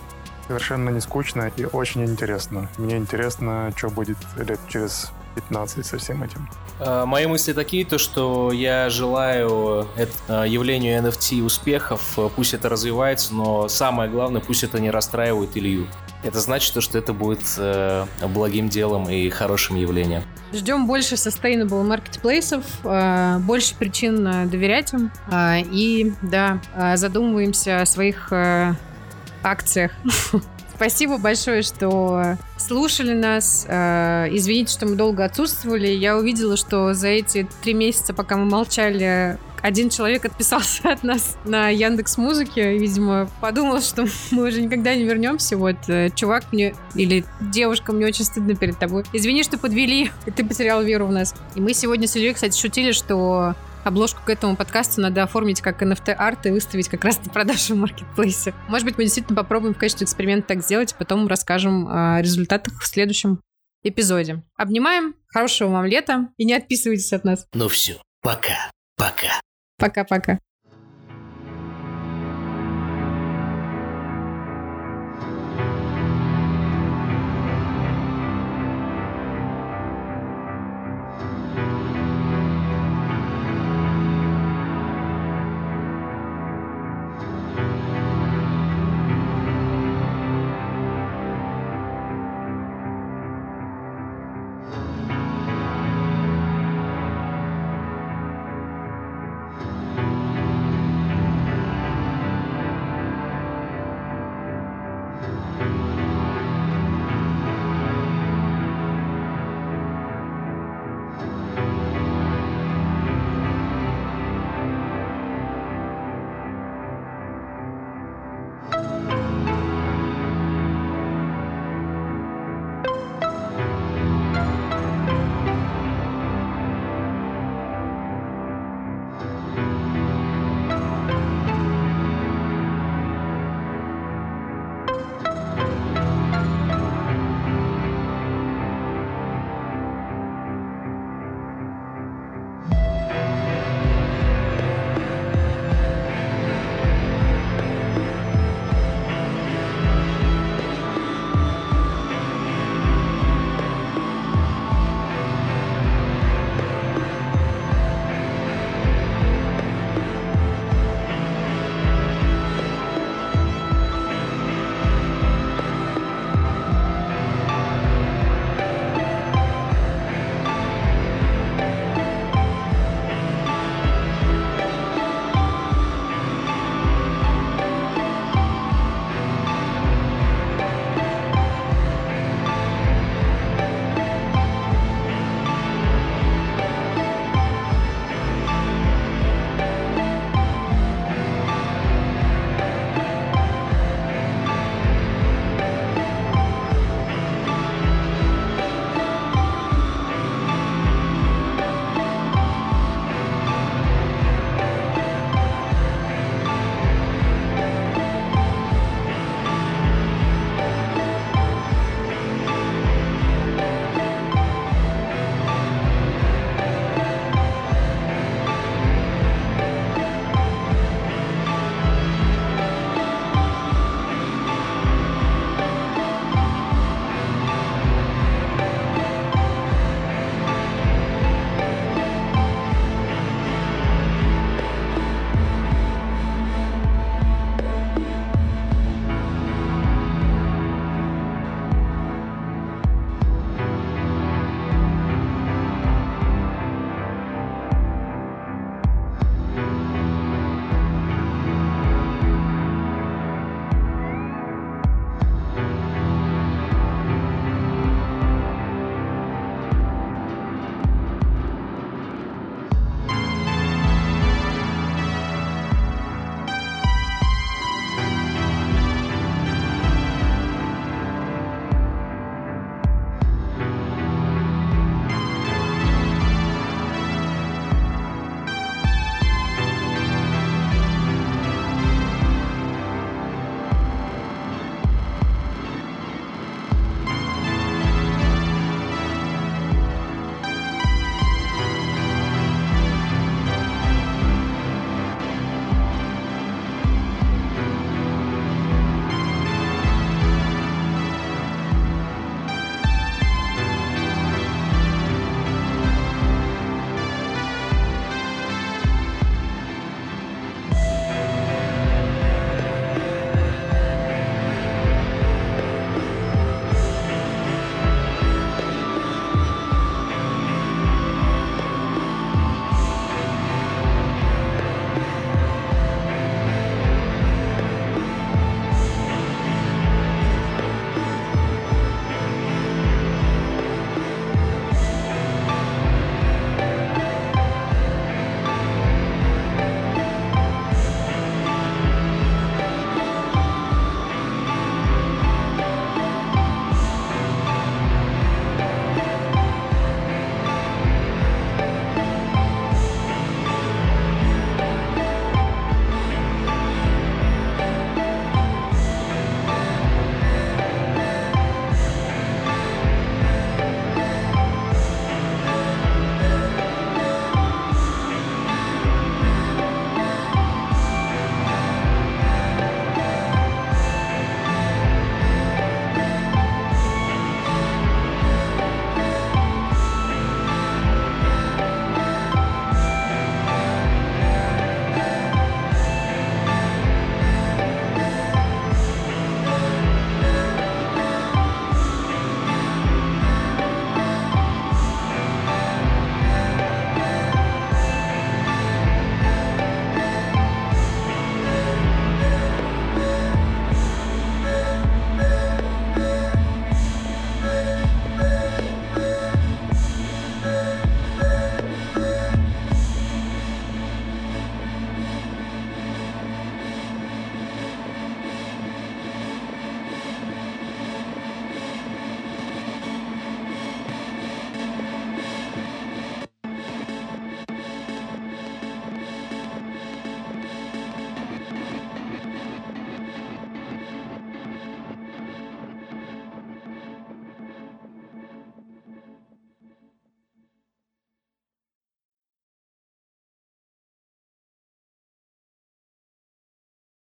[0.47, 2.69] совершенно не скучно и очень интересно.
[2.77, 6.47] Мне интересно, что будет лет через 15 со всем этим.
[6.79, 9.87] А, мои мысли такие, то что я желаю
[10.27, 15.87] а, явлению NFT успехов, пусть это развивается, но самое главное, пусть это не расстраивает Илью.
[16.25, 20.23] Это значит, то, что это будет э, благим делом и хорошим явлением.
[20.53, 25.11] Ждем больше sustainable маркетплейсов, э, больше причин э, доверять им.
[25.31, 28.73] Э, и, да, э, задумываемся о своих э,
[29.43, 29.91] акциях
[30.75, 33.65] Спасибо большое, что слушали нас.
[33.69, 35.87] Э, извините, что мы долго отсутствовали.
[35.87, 41.37] Я увидела, что за эти три месяца, пока мы молчали, один человек отписался от нас
[41.45, 45.57] на Яндекс Музыке, видимо, подумал, что мы уже никогда не вернемся.
[45.57, 49.03] Вот, э, чувак мне или девушка, мне очень стыдно перед тобой.
[49.13, 51.35] Извини, что подвели, и ты потерял веру в нас.
[51.55, 55.81] И мы сегодня с Ильей, кстати, шутили, что обложку к этому подкасту надо оформить как
[55.81, 58.53] NFT-арт и выставить как раз на продажу в маркетплейсе.
[58.67, 62.81] Может быть, мы действительно попробуем в качестве эксперимента так сделать, а потом расскажем о результатах
[62.81, 63.39] в следующем
[63.83, 64.43] эпизоде.
[64.57, 67.47] Обнимаем, хорошего вам лета и не отписывайтесь от нас.
[67.53, 69.41] Ну все, пока, пока.
[69.77, 70.39] Пока-пока.